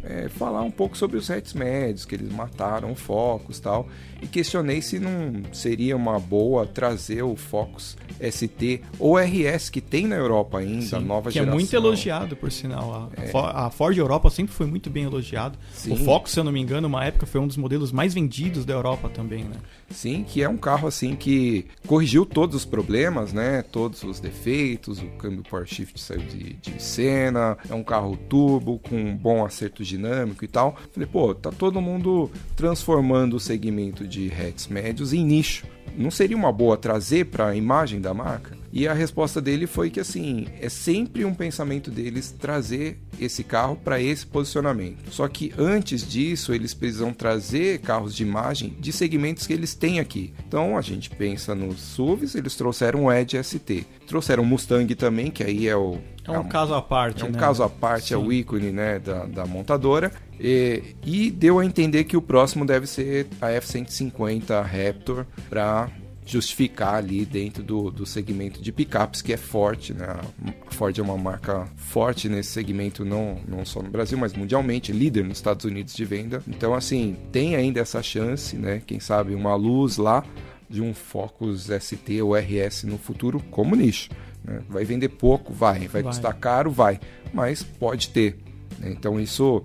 é, 0.03 0.29
falar 0.29 0.61
um 0.63 0.71
pouco 0.71 0.97
sobre 0.97 1.17
os 1.17 1.27
retos 1.27 1.53
médios, 1.53 2.05
que 2.05 2.15
eles 2.15 2.31
mataram 2.31 2.91
o 2.91 2.95
Focus 2.95 3.57
e 3.57 3.61
tal, 3.61 3.87
e 4.21 4.27
questionei 4.27 4.81
se 4.81 4.99
não 4.99 5.43
seria 5.53 5.95
uma 5.95 6.19
boa 6.19 6.65
trazer 6.65 7.23
o 7.23 7.35
Focus 7.35 7.97
ST 8.19 8.81
ou 8.99 9.17
RS 9.17 9.69
que 9.69 9.81
tem 9.81 10.07
na 10.07 10.15
Europa 10.15 10.59
ainda, 10.59 10.99
Sim, 10.99 11.05
nova 11.05 11.29
que 11.29 11.35
geração. 11.35 11.57
Que 11.57 11.57
é 11.57 11.59
muito 11.59 11.75
elogiado, 11.75 12.35
por 12.35 12.51
sinal. 12.51 13.09
A, 13.15 13.21
é. 13.21 13.31
a 13.33 13.69
Ford 13.69 13.97
Europa 13.97 14.29
sempre 14.29 14.53
foi 14.53 14.65
muito 14.65 14.89
bem 14.89 15.03
elogiado. 15.03 15.57
Sim. 15.73 15.93
O 15.93 15.95
Focus, 15.97 16.31
se 16.31 16.39
eu 16.39 16.43
não 16.43 16.51
me 16.51 16.59
engano, 16.59 16.87
uma 16.87 17.05
época 17.05 17.25
foi 17.25 17.41
um 17.41 17.47
dos 17.47 17.57
modelos 17.57 17.91
mais 17.91 18.13
vendidos 18.13 18.65
da 18.65 18.73
Europa 18.73 19.09
também, 19.09 19.43
né? 19.43 19.55
Sim, 19.89 20.23
que 20.23 20.41
é 20.41 20.49
um 20.49 20.57
carro 20.57 20.87
assim 20.87 21.15
que 21.15 21.65
corrigiu 21.85 22.25
todos 22.25 22.55
os 22.55 22.65
problemas, 22.65 23.33
né? 23.33 23.61
Todos 23.61 24.03
os 24.03 24.19
defeitos, 24.19 24.99
o 24.99 25.07
câmbio 25.17 25.43
Power 25.43 25.65
Shift 25.65 25.99
saiu 25.99 26.21
de, 26.21 26.53
de 26.53 26.81
cena, 26.81 27.57
é 27.69 27.73
um 27.73 27.83
carro 27.83 28.15
turbo 28.29 28.79
com 28.79 28.95
um 28.95 29.15
bom 29.15 29.45
acerto 29.45 29.70
dinâmico 29.79 30.43
e 30.43 30.47
tal. 30.47 30.75
Falei, 30.91 31.07
pô, 31.07 31.33
tá 31.33 31.51
todo 31.51 31.81
mundo 31.81 32.29
transformando 32.55 33.35
o 33.35 33.39
segmento 33.39 34.07
de 34.07 34.31
hatches 34.31 34.67
médios 34.67 35.13
em 35.13 35.23
nicho. 35.23 35.65
Não 35.97 36.09
seria 36.09 36.37
uma 36.37 36.51
boa 36.51 36.77
trazer 36.77 37.25
para 37.25 37.47
a 37.47 37.55
imagem 37.55 37.99
da 37.99 38.13
marca? 38.13 38.57
E 38.73 38.87
a 38.87 38.93
resposta 38.93 39.41
dele 39.41 39.67
foi 39.67 39.89
que 39.89 39.99
assim, 39.99 40.47
é 40.59 40.69
sempre 40.69 41.25
um 41.25 41.33
pensamento 41.33 41.91
deles 41.91 42.31
trazer 42.31 42.97
esse 43.19 43.43
carro 43.43 43.75
para 43.75 44.01
esse 44.01 44.25
posicionamento. 44.25 45.11
Só 45.11 45.27
que 45.27 45.53
antes 45.57 46.07
disso, 46.07 46.53
eles 46.53 46.73
precisam 46.73 47.13
trazer 47.13 47.79
carros 47.79 48.15
de 48.15 48.23
imagem 48.23 48.75
de 48.79 48.93
segmentos 48.93 49.45
que 49.45 49.51
eles 49.51 49.75
têm 49.75 49.99
aqui. 49.99 50.33
Então 50.47 50.77
a 50.77 50.81
gente 50.81 51.09
pensa 51.09 51.53
nos 51.53 51.81
SUVs, 51.81 52.33
eles 52.33 52.55
trouxeram 52.55 53.05
o 53.05 53.13
Edge 53.13 53.41
ST. 53.43 53.85
Trouxeram 54.07 54.43
o 54.43 54.45
Mustang 54.45 54.95
também, 54.95 55.29
que 55.29 55.43
aí 55.43 55.67
é 55.67 55.75
o 55.75 55.97
é 56.23 56.31
um 56.31 56.45
é 56.45 56.49
caso 56.49 56.73
à 56.73 56.81
parte, 56.81 57.23
É 57.23 57.25
um 57.25 57.31
né? 57.31 57.39
caso 57.39 57.63
à 57.63 57.69
parte, 57.69 58.09
Sim. 58.09 58.13
é 58.13 58.17
o 58.17 58.31
ícone 58.31 58.71
né, 58.71 58.99
da, 58.99 59.25
da 59.25 59.45
montadora. 59.45 60.11
E, 60.43 60.95
e, 61.05 61.29
deu 61.29 61.59
a 61.59 61.65
entender 61.65 62.05
que 62.05 62.17
o 62.17 62.21
próximo 62.21 62.65
deve 62.65 62.87
ser 62.87 63.27
a 63.39 63.51
F-150 63.51 64.63
Raptor 64.63 65.25
para 65.47 65.87
justificar 66.25 66.95
ali 66.95 67.25
dentro 67.25 67.61
do, 67.61 67.91
do 67.91 68.05
segmento 68.05 68.61
de 68.61 68.71
picapes 68.71 69.21
que 69.21 69.33
é 69.33 69.37
forte, 69.37 69.93
né? 69.93 70.05
A 70.05 70.71
Ford 70.71 70.97
é 70.97 71.01
uma 71.01 71.17
marca 71.17 71.67
forte 71.75 72.29
nesse 72.29 72.51
segmento, 72.51 73.03
não, 73.03 73.39
não 73.47 73.65
só 73.65 73.81
no 73.83 73.89
Brasil, 73.89 74.17
mas 74.17 74.33
mundialmente, 74.33 74.91
líder 74.91 75.25
nos 75.25 75.37
Estados 75.37 75.65
Unidos 75.65 75.93
de 75.93 76.05
venda. 76.05 76.41
Então, 76.47 76.73
assim, 76.73 77.17
tem 77.31 77.55
ainda 77.55 77.79
essa 77.79 78.01
chance, 78.01 78.55
né? 78.55 78.81
Quem 78.85 78.99
sabe 78.99 79.35
uma 79.35 79.55
luz 79.55 79.97
lá 79.97 80.23
de 80.69 80.81
um 80.81 80.93
Focus 80.93 81.69
ST 81.79 82.21
ou 82.21 82.33
RS 82.33 82.83
no 82.83 82.97
futuro 82.97 83.43
como 83.51 83.75
nicho. 83.75 84.09
Né? 84.43 84.61
Vai 84.69 84.85
vender 84.85 85.09
pouco, 85.09 85.53
vai. 85.53 85.79
Vai, 85.79 85.87
vai. 85.87 86.03
custar 86.03 86.33
caro, 86.35 86.71
vai. 86.71 86.99
Mas 87.33 87.61
pode 87.61 88.09
ter. 88.09 88.37
Né? 88.79 88.89
Então 88.91 89.19
isso 89.19 89.61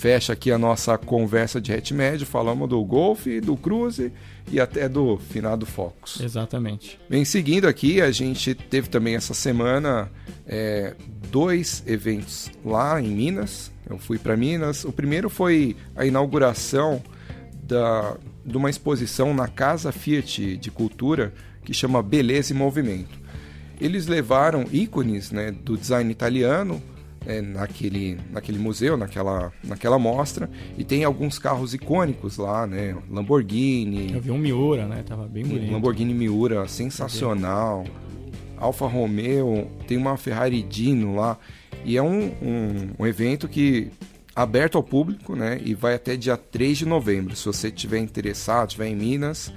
fecha 0.00 0.32
aqui 0.32 0.50
a 0.50 0.56
nossa 0.56 0.96
conversa 0.96 1.60
de 1.60 1.74
hatch 1.74 1.90
médio. 1.90 2.26
Falamos 2.26 2.66
do 2.66 2.82
Golf, 2.82 3.26
do 3.44 3.54
Cruze 3.54 4.10
e 4.50 4.58
até 4.58 4.88
do 4.88 5.18
finado 5.18 5.66
Focus. 5.66 6.20
Exatamente. 6.22 6.98
Bem, 7.06 7.22
seguindo 7.22 7.68
aqui, 7.68 8.00
a 8.00 8.10
gente 8.10 8.54
teve 8.54 8.88
também 8.88 9.14
essa 9.14 9.34
semana 9.34 10.10
é, 10.46 10.96
dois 11.30 11.84
eventos 11.86 12.50
lá 12.64 12.98
em 12.98 13.08
Minas. 13.08 13.70
Eu 13.90 13.98
fui 13.98 14.18
para 14.18 14.38
Minas. 14.38 14.84
O 14.84 14.92
primeiro 14.92 15.28
foi 15.28 15.76
a 15.94 16.06
inauguração 16.06 17.02
da, 17.62 18.16
de 18.42 18.56
uma 18.56 18.70
exposição 18.70 19.34
na 19.34 19.48
Casa 19.48 19.92
Fiat 19.92 20.56
de 20.56 20.70
Cultura 20.70 21.34
que 21.62 21.74
chama 21.74 22.02
Beleza 22.02 22.54
e 22.54 22.56
Movimento. 22.56 23.20
Eles 23.78 24.06
levaram 24.06 24.64
ícones 24.72 25.30
né, 25.30 25.50
do 25.50 25.76
design 25.76 26.10
italiano 26.10 26.82
é, 27.26 27.40
naquele, 27.40 28.18
naquele 28.30 28.58
museu, 28.58 28.96
naquela, 28.96 29.52
naquela 29.62 29.98
mostra, 29.98 30.50
e 30.76 30.84
tem 30.84 31.04
alguns 31.04 31.38
carros 31.38 31.74
icônicos 31.74 32.36
lá, 32.36 32.66
né? 32.66 32.96
Lamborghini. 33.10 34.12
Eu 34.12 34.20
vi 34.20 34.30
um 34.30 34.38
Miura, 34.38 34.86
né? 34.86 35.02
Tava 35.06 35.26
bem 35.26 35.44
bonito. 35.44 35.72
Lamborghini 35.72 36.14
Miura, 36.14 36.66
sensacional. 36.68 37.84
Alfa 38.56 38.86
Romeo, 38.86 39.70
tem 39.86 39.96
uma 39.96 40.16
Ferrari 40.16 40.62
Dino 40.62 41.16
lá. 41.16 41.38
E 41.84 41.96
é 41.96 42.02
um, 42.02 42.26
um, 42.42 42.90
um 42.98 43.06
evento 43.06 43.48
que 43.48 43.90
aberto 44.34 44.76
ao 44.76 44.82
público, 44.82 45.34
né? 45.34 45.60
E 45.64 45.74
vai 45.74 45.94
até 45.94 46.16
dia 46.16 46.36
3 46.36 46.78
de 46.78 46.86
novembro. 46.86 47.34
Se 47.34 47.46
você 47.46 47.70
tiver 47.70 47.98
interessado, 47.98 48.68
estiver 48.68 48.88
em 48.88 48.96
Minas, 48.96 49.52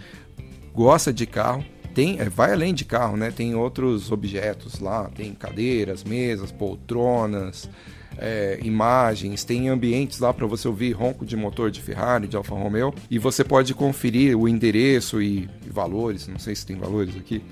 gosta 0.73 1.12
de 1.12 1.26
carro, 1.26 1.63
tem, 1.93 2.19
é, 2.19 2.29
vai 2.29 2.51
além 2.51 2.73
de 2.73 2.86
carro, 2.86 3.17
né? 3.17 3.32
Tem 3.32 3.56
outros 3.56 4.12
objetos 4.12 4.79
lá, 4.79 5.10
tem 5.15 5.34
cadeiras, 5.34 6.03
mesas, 6.03 6.51
poltronas, 6.51 7.69
é, 8.17 8.58
imagens, 8.62 9.43
tem 9.43 9.69
ambientes 9.69 10.19
lá 10.19 10.34
para 10.34 10.47
você 10.47 10.67
ouvir 10.67 10.91
ronco 10.91 11.25
de 11.25 11.36
motor 11.36 11.71
de 11.71 11.82
Ferrari, 11.82 12.27
de 12.27 12.36
Alfa 12.36 12.53
Romeo, 12.56 12.93
e 13.10 13.17
você 13.17 13.43
pode 13.43 13.73
conferir 13.73 14.38
o 14.38 14.47
endereço 14.47 15.19
e, 15.21 15.49
e 15.65 15.69
valores, 15.69 16.27
não 16.27 16.38
sei 16.39 16.56
se 16.56 16.65
tem 16.65 16.77
valores 16.77 17.15
aqui, 17.15 17.43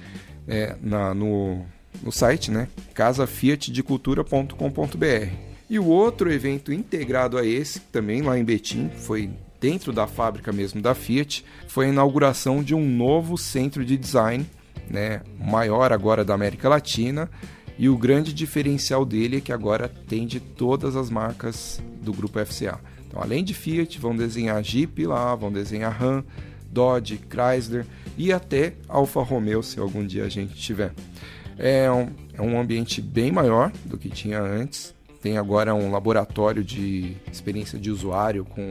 é, 0.48 0.76
na, 0.82 1.14
no, 1.14 1.66
no 2.04 2.12
site, 2.12 2.52
né? 2.52 2.68
casafiatdecultura.com.br. 2.94 5.28
E 5.70 5.80
o 5.80 5.86
outro 5.86 6.30
evento 6.32 6.74
integrado 6.74 7.38
a 7.38 7.46
esse, 7.46 7.80
também 7.80 8.22
lá 8.22 8.38
em 8.38 8.44
Betim, 8.44 8.90
foi 8.90 9.30
dentro 9.62 9.94
da 9.94 10.08
fábrica 10.08 10.52
mesmo 10.52 10.82
da 10.82 10.96
Fiat, 10.96 11.46
foi 11.68 11.86
a 11.86 11.90
inauguração 11.90 12.64
de 12.64 12.74
um 12.74 12.84
novo 12.84 13.38
centro 13.38 13.86
de 13.86 13.96
design, 13.96 14.46
né, 14.90 15.22
maior 15.40 15.94
agora 15.94 16.26
da 16.26 16.34
América 16.34 16.68
Latina, 16.68 17.30
e 17.78 17.88
o 17.88 17.98
grande 17.98 18.34
diferencial 18.34 19.06
dele 19.06 19.38
é 19.38 19.42
que 19.42 19.54
agora 19.54 19.86
atende 19.86 20.40
todas 20.40 20.96
as 20.96 21.10
marcas 21.12 21.82
do 22.02 22.12
grupo 22.12 22.44
FCA. 22.44 22.80
Então, 23.08 23.22
além 23.22 23.44
de 23.44 23.54
Fiat, 23.54 24.00
vão 24.00 24.16
desenhar 24.16 24.64
Jeep 24.64 25.06
lá, 25.06 25.36
vão 25.36 25.52
desenhar 25.52 25.92
Ram, 25.92 26.24
Dodge, 26.72 27.20
Chrysler 27.30 27.86
e 28.18 28.32
até 28.32 28.74
Alfa 28.88 29.22
Romeo, 29.22 29.62
se 29.62 29.80
algum 29.80 30.06
dia 30.06 30.26
a 30.26 30.30
gente 30.30 30.56
tiver. 30.56 30.94
É 31.58 31.92
um, 31.92 32.10
é 32.34 32.42
um 32.42 32.60
ambiente 32.60 33.02
bem 33.02 33.32
maior 33.32 33.72
do 33.86 33.98
que 33.98 34.10
tinha 34.10 34.42
antes. 34.42 34.96
Tem 35.22 35.38
agora 35.38 35.74
um 35.76 35.92
laboratório 35.92 36.64
de 36.64 37.16
experiência 37.32 37.78
de 37.78 37.92
usuário 37.92 38.44
com 38.44 38.70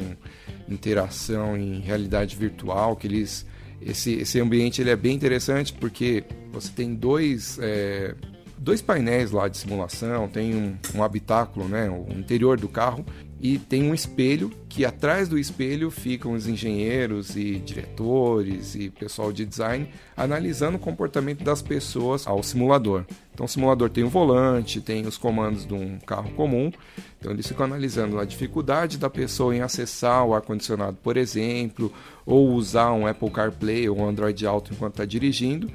interação 0.68 1.56
em 1.56 1.80
realidade 1.80 2.36
virtual, 2.36 2.96
que 2.96 3.06
eles 3.06 3.46
esse, 3.80 4.12
esse 4.14 4.38
ambiente 4.38 4.82
ele 4.82 4.90
é 4.90 4.96
bem 4.96 5.14
interessante 5.14 5.72
porque 5.72 6.24
você 6.52 6.70
tem 6.70 6.94
dois 6.94 7.58
é, 7.62 8.14
dois 8.58 8.82
painéis 8.82 9.30
lá 9.30 9.48
de 9.48 9.56
simulação, 9.56 10.28
tem 10.28 10.54
um, 10.54 10.76
um 10.94 11.02
habitáculo, 11.02 11.66
né, 11.66 11.88
o 11.88 12.12
interior 12.12 12.60
do 12.60 12.68
carro, 12.68 13.06
e 13.40 13.58
tem 13.58 13.84
um 13.84 13.94
espelho 13.94 14.50
que 14.68 14.84
atrás 14.84 15.26
do 15.26 15.38
espelho 15.38 15.90
ficam 15.90 16.32
os 16.32 16.46
engenheiros 16.46 17.34
e 17.36 17.56
diretores 17.56 18.74
e 18.74 18.90
pessoal 18.90 19.32
de 19.32 19.46
design 19.46 19.88
analisando 20.14 20.76
o 20.76 20.80
comportamento 20.80 21.42
das 21.42 21.62
pessoas 21.62 22.26
ao 22.26 22.42
simulador. 22.42 23.06
Então 23.32 23.46
o 23.46 23.48
simulador 23.48 23.88
tem 23.88 24.04
o 24.04 24.10
volante, 24.10 24.82
tem 24.82 25.06
os 25.06 25.16
comandos 25.16 25.64
de 25.64 25.72
um 25.72 25.98
carro 26.00 26.30
comum, 26.32 26.70
então 27.18 27.32
eles 27.32 27.46
ficam 27.46 27.64
analisando 27.64 28.18
a 28.20 28.26
dificuldade 28.26 28.98
da 28.98 29.08
pessoa 29.08 29.56
em 29.56 29.62
acessar 29.62 30.26
o 30.26 30.34
ar-condicionado, 30.34 30.98
por 31.02 31.16
exemplo, 31.16 31.90
ou 32.26 32.50
usar 32.50 32.92
um 32.92 33.06
Apple 33.06 33.30
CarPlay 33.30 33.88
ou 33.88 33.98
um 33.98 34.06
Android 34.06 34.46
Auto 34.46 34.74
enquanto 34.74 34.94
está 34.94 35.06
dirigindo 35.06 35.70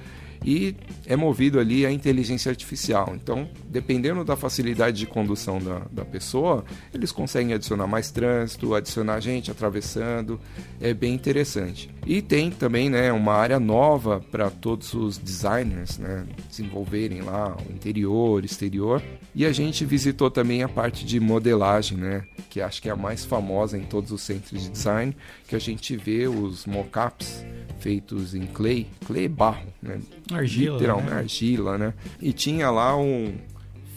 e 0.46 0.76
é 1.08 1.16
movido 1.16 1.60
ali 1.60 1.86
a 1.86 1.92
inteligência 1.92 2.52
artificial. 2.52 3.14
Então, 3.16 3.50
dependendo 3.68 4.24
da 4.24 4.36
facilidade 4.36 5.00
de 5.00 5.08
condução 5.08 5.58
da, 5.58 5.82
da 5.92 6.06
pessoa, 6.06 6.64
eles 6.94 7.12
conseguem 7.12 7.54
adicionar 7.54 7.88
mais 7.88 8.12
trânsito, 8.12 8.76
adicionar 8.76 9.20
gente 9.20 9.50
atravessando, 9.50 10.40
é 10.80 10.94
bem 10.94 11.16
interessante. 11.16 11.90
E 12.06 12.22
tem 12.22 12.52
também 12.52 12.90
né, 12.90 13.12
uma 13.12 13.34
área 13.34 13.60
nova 13.60 14.24
para 14.32 14.52
todos 14.52 14.94
os 14.94 15.18
designers 15.18 15.98
né, 15.98 16.28
desenvolverem 16.48 17.22
lá 17.22 17.58
o 17.68 17.74
interior, 17.74 18.46
exterior. 18.46 19.02
E 19.36 19.46
a 19.46 19.52
gente 19.52 19.84
visitou 19.84 20.32
também 20.32 20.64
a 20.64 20.70
parte 20.70 21.06
de 21.06 21.20
modelagem, 21.20 21.98
né, 21.98 22.24
que 22.50 22.62
acho 22.62 22.82
que 22.82 22.88
é 22.88 22.94
a 22.94 22.96
mais 22.96 23.26
famosa 23.26 23.78
em 23.78 23.84
todos 23.84 24.12
os 24.14 24.22
centros 24.22 24.64
de 24.64 24.70
design, 24.70 25.16
que 25.46 25.56
a 25.58 25.60
gente 25.60 25.98
vê 25.98 26.26
os 26.26 26.66
mockups 26.66 27.46
feitos 27.80 28.34
em 28.34 28.46
clay, 28.46 28.88
clay 29.06 29.26
é 29.26 29.28
barro, 29.28 29.68
né? 29.82 30.00
Argila. 30.32 30.78
Literalmente, 30.78 31.12
né? 31.12 31.18
argila, 31.18 31.78
né? 31.78 31.94
E 32.22 32.32
tinha 32.32 32.72
lá 32.72 32.98
um 32.98 33.36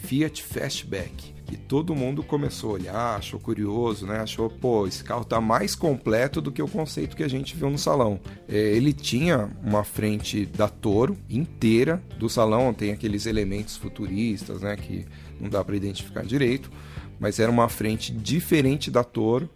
Fiat 0.03 0.43
Fastback. 0.43 1.33
E 1.51 1.57
todo 1.57 1.95
mundo 1.95 2.23
começou 2.23 2.71
a 2.71 2.73
olhar, 2.73 3.15
achou 3.17 3.39
curioso, 3.39 4.05
né? 4.05 4.19
Achou, 4.19 4.49
pô, 4.49 4.85
esse 4.87 5.03
carro 5.03 5.25
tá 5.25 5.41
mais 5.41 5.75
completo 5.75 6.41
do 6.41 6.51
que 6.51 6.61
o 6.61 6.67
conceito 6.67 7.15
que 7.15 7.23
a 7.23 7.27
gente 7.27 7.55
viu 7.55 7.69
no 7.69 7.77
salão. 7.77 8.19
É, 8.47 8.57
ele 8.57 8.93
tinha 8.93 9.49
uma 9.63 9.83
frente 9.83 10.45
da 10.45 10.67
Toro 10.67 11.17
inteira. 11.29 12.01
Do 12.17 12.29
salão 12.29 12.73
tem 12.73 12.91
aqueles 12.91 13.25
elementos 13.25 13.77
futuristas, 13.77 14.61
né? 14.61 14.75
Que 14.75 15.05
não 15.39 15.49
dá 15.49 15.63
para 15.63 15.75
identificar 15.75 16.23
direito. 16.23 16.71
Mas 17.19 17.39
era 17.39 17.51
uma 17.51 17.67
frente 17.67 18.13
diferente 18.13 18.91
da 18.91 19.03
Toro, 19.03 19.49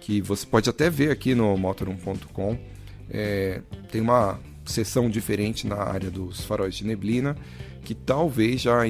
que 0.00 0.20
você 0.20 0.46
pode 0.46 0.68
até 0.68 0.88
ver 0.88 1.10
aqui 1.10 1.34
no 1.34 1.56
motor1.com 1.56 2.78
é, 3.10 3.62
tem 3.90 4.00
uma 4.00 4.38
seção 4.64 5.08
diferente 5.08 5.66
na 5.66 5.76
área 5.76 6.10
dos 6.10 6.44
faróis 6.44 6.74
de 6.74 6.84
neblina 6.84 7.36
que 7.82 7.94
talvez 7.94 8.60
já 8.60 8.80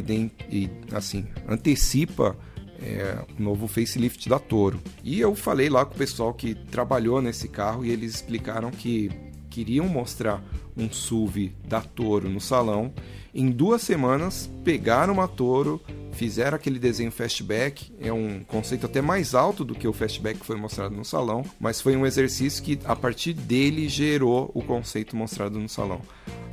assim 0.93 1.27
antecipa 1.47 2.37
é, 2.83 3.19
o 3.39 3.43
novo 3.43 3.67
facelift 3.67 4.29
da 4.29 4.39
Toro. 4.39 4.81
E 5.03 5.21
eu 5.21 5.35
falei 5.35 5.69
lá 5.69 5.85
com 5.85 5.95
o 5.95 5.99
pessoal 5.99 6.33
que 6.33 6.55
trabalhou 6.55 7.21
nesse 7.21 7.49
carro 7.49 7.85
e 7.85 7.91
eles 7.91 8.15
explicaram 8.15 8.71
que 8.71 9.11
queriam 9.51 9.89
mostrar 9.89 10.43
um 10.77 10.91
SUV 10.91 11.53
da 11.67 11.81
Toro 11.81 12.29
no 12.29 12.41
salão. 12.41 12.93
Em 13.35 13.51
duas 13.51 13.83
semanas 13.83 14.49
pegaram 14.65 15.15
uma 15.15 15.29
Toro, 15.29 15.81
fizeram 16.13 16.57
aquele 16.57 16.79
desenho 16.79 17.11
fastback, 17.11 17.93
é 18.01 18.13
um 18.13 18.43
conceito 18.45 18.87
até 18.87 19.01
mais 19.01 19.35
alto 19.35 19.65
do 19.65 19.75
que 19.75 19.87
o 19.87 19.93
fastback 19.93 20.41
que 20.41 20.47
foi 20.47 20.57
mostrado 20.57 20.95
no 20.95 21.05
salão, 21.05 21.45
mas 21.61 21.81
foi 21.81 21.97
um 21.97 22.07
exercício 22.07 22.63
que 22.63 22.79
a 22.85 22.97
partir 22.97 23.33
dele 23.33 23.89
gerou 23.89 24.51
o 24.55 24.63
conceito 24.63 25.17
mostrado 25.17 25.59
no 25.59 25.69
salão. 25.69 26.01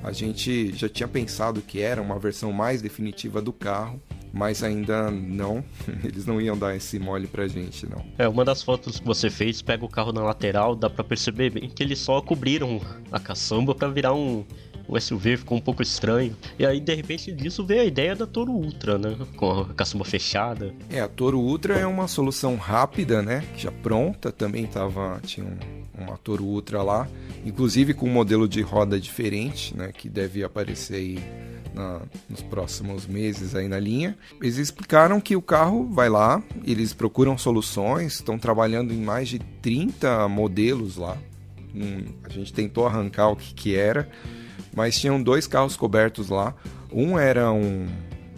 A 0.04 0.12
gente 0.12 0.76
já 0.76 0.88
tinha 0.90 1.08
pensado 1.08 1.62
que 1.62 1.82
era 1.82 2.02
uma 2.02 2.20
versão 2.20 2.52
mais 2.52 2.82
definitiva 2.82 3.42
do 3.42 3.54
carro, 3.54 4.00
mas 4.36 4.62
ainda 4.62 5.10
não, 5.10 5.64
eles 6.04 6.26
não 6.26 6.42
iam 6.42 6.58
dar 6.58 6.76
esse 6.76 7.00
mole 7.00 7.26
pra 7.26 7.48
gente, 7.48 7.88
não. 7.88 8.06
É, 8.18 8.28
uma 8.28 8.44
das 8.44 8.62
fotos 8.62 9.00
que 9.00 9.06
você 9.06 9.30
fez, 9.30 9.62
pega 9.62 9.86
o 9.86 9.90
carro 9.90 10.12
na 10.12 10.22
lateral, 10.22 10.76
dá 10.76 10.90
para 10.90 11.06
perceber 11.06 11.52
bem 11.52 11.70
que 11.70 11.82
eles 11.82 12.00
só 12.00 12.22
cobriram 12.22 12.82
a 13.10 13.20
caçamba 13.20 13.74
para 13.74 13.88
virar 13.88 14.14
um 14.14 14.44
o 14.88 15.00
SUV 15.00 15.38
ficou 15.38 15.58
um 15.58 15.62
pouco 15.62 15.82
estranho. 15.82 16.36
E 16.60 16.66
aí, 16.66 16.80
de 16.80 16.94
repente, 16.94 17.32
disso 17.32 17.66
veio 17.66 17.82
a 17.82 17.86
ideia 17.86 18.16
da 18.16 18.28
Toro 18.28 18.52
Ultra, 18.52 19.00
né? 19.00 19.18
Com 19.36 19.62
a 19.62 19.74
caçamba 19.74 20.06
fechada. 20.06 20.76
É, 20.92 21.00
a 21.00 21.08
Toro 21.08 21.40
Ultra 21.40 21.76
é 21.76 21.88
uma 21.88 22.08
solução 22.08 22.56
rápida, 22.56 23.22
né? 23.22 23.44
Já 23.58 23.72
pronta, 23.72 24.32
também 24.32 24.68
tava, 24.68 25.20
tinha 25.24 25.46
um, 25.46 26.04
uma 26.04 26.18
Toro 26.18 26.44
Ultra 26.44 26.84
lá, 26.84 27.08
inclusive 27.44 27.96
com 27.96 28.08
um 28.08 28.14
modelo 28.14 28.48
de 28.48 28.62
roda 28.62 29.00
diferente, 29.00 29.76
né? 29.76 29.92
Que 29.92 30.08
deve 30.08 30.44
aparecer 30.44 30.96
aí 30.98 31.20
na, 31.76 32.02
nos 32.30 32.42
próximos 32.42 33.06
meses 33.06 33.54
aí 33.54 33.68
na 33.68 33.80
linha. 33.80 34.18
Eles 34.42 34.58
explicaram 34.58 35.20
que 35.20 35.36
o 35.36 35.42
carro 35.42 35.88
vai 35.92 36.10
lá, 36.10 36.42
eles 36.64 36.94
procuram 36.94 37.38
soluções, 37.38 38.14
estão 38.14 38.40
trabalhando 38.40 38.94
em 38.94 39.02
mais 39.02 39.28
de 39.28 39.40
30 39.40 40.28
modelos 40.30 40.96
lá. 40.96 41.18
Hum, 41.76 42.06
a 42.24 42.30
gente 42.30 42.54
tentou 42.54 42.88
arrancar 42.88 43.28
o 43.28 43.36
que, 43.36 43.54
que 43.54 43.76
era, 43.76 44.10
mas 44.74 44.98
tinham 44.98 45.22
dois 45.22 45.46
carros 45.46 45.76
cobertos 45.76 46.30
lá. 46.30 46.56
Um 46.92 47.20
era 47.20 47.52
um, 47.52 47.86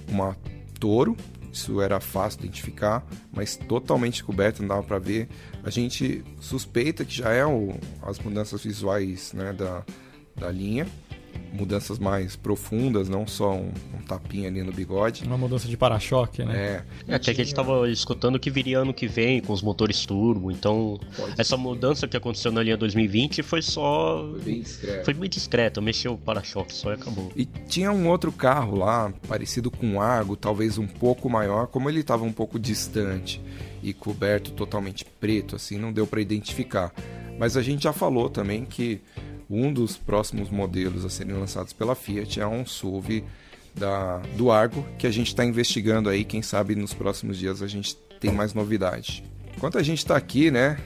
uma 0.10 0.36
Toro, 0.80 1.16
isso 1.52 1.82
era 1.82 2.00
fácil 2.00 2.42
de 2.42 2.48
identificar, 2.48 3.06
mas 3.32 3.56
totalmente 3.56 4.24
coberto, 4.24 4.62
não 4.62 4.70
dava 4.70 4.84
para 4.84 5.00
ver. 5.00 5.28
A 5.64 5.70
gente 5.70 6.24
suspeita 6.40 7.06
que 7.06 7.16
já 7.16 7.32
é 7.32 7.46
o, 7.46 7.76
as 8.02 8.20
mudanças 8.20 8.64
visuais 8.64 9.34
né, 9.34 9.54
da, 9.54 9.84
da 10.36 10.52
linha 10.52 10.88
mudanças 11.54 12.00
mais 12.00 12.36
profundas, 12.36 13.10
não 13.10 13.26
só 13.26 13.54
um, 13.54 13.72
um 13.94 14.02
tapinha 14.06 14.48
ali 14.50 14.64
no 14.64 14.72
bigode. 14.72 15.24
Uma 15.26 15.38
mudança 15.38 15.68
de 15.68 15.78
para-choque, 15.78 16.44
né? 16.44 16.84
É. 17.08 17.12
é 17.12 17.16
até 17.16 17.34
que 17.34 17.42
a 17.42 17.44
gente 17.44 17.56
tava 17.56 17.90
escutando 17.90 18.40
que 18.40 18.50
viria 18.50 18.80
ano 18.80 18.94
que 18.94 19.08
vem 19.08 19.42
com 19.42 19.54
os 19.54 19.62
motores 19.62 20.06
turbo, 20.06 20.52
então 20.52 21.00
Pode 21.16 21.34
essa 21.34 21.56
ser. 21.56 21.58
mudança 21.58 22.08
que 22.08 22.18
aconteceu 22.18 22.52
na 22.52 22.62
linha 22.64 22.78
2020 22.78 23.44
foi 23.44 23.62
só. 23.62 24.28
Foi 24.32 24.42
bem 24.42 24.62
discreta. 24.62 25.06
Foi 25.06 25.14
bem 25.14 25.30
discreta, 25.30 25.82
mexeu 25.82 26.14
o 26.14 26.18
para-choque 26.18 26.74
só 26.74 26.92
e 26.92 26.94
acabou. 26.96 27.32
E 27.36 27.46
tinha 27.46 27.92
um 27.92 28.08
outro 28.08 28.32
carro 28.32 28.78
lá, 28.78 29.14
parecido 29.28 29.72
com 29.72 29.86
um 29.88 30.02
Argo, 30.02 30.36
talvez 30.36 30.78
um 30.78 30.88
pouco 30.88 31.30
maior, 31.30 31.68
como 31.68 31.90
ele 31.90 32.02
estava 32.02 32.24
um 32.24 32.32
pouco 32.32 32.60
distante 32.60 33.42
e 33.82 33.94
coberto 33.94 34.52
totalmente 34.52 35.06
preto, 35.06 35.56
assim, 35.56 35.78
não 35.78 35.94
deu 35.94 36.06
para 36.06 36.22
identificar. 36.22 36.94
Mas 37.38 37.56
a 37.56 37.62
gente 37.62 37.84
já 37.84 37.94
falou 37.94 38.30
também 38.30 38.66
que 38.66 39.00
um 39.50 39.72
dos 39.72 39.98
próximos 39.98 40.50
modelos 40.50 41.06
a 41.06 41.10
serem 41.10 41.34
lançados 41.34 41.74
pela 41.74 41.96
Fiat 41.96 42.40
é 42.40 42.48
um 42.48 42.66
SUV 42.66 43.24
da, 43.74 44.18
do 44.36 44.52
Argo, 44.52 44.86
que 44.98 45.08
a 45.08 45.12
gente 45.12 45.28
está 45.28 45.46
investigando 45.46 46.10
aí. 46.10 46.24
Quem 46.24 46.42
sabe 46.42 46.76
nos 46.76 46.94
próximos 46.94 47.38
dias 47.38 47.62
a 47.62 47.68
gente 47.68 47.96
tem 48.20 48.32
mais 48.32 48.54
novidade. 48.54 49.24
Enquanto 49.56 49.78
a 49.78 49.84
gente 49.84 50.00
está 50.00 50.18
aqui, 50.18 50.52
né, 50.52 50.78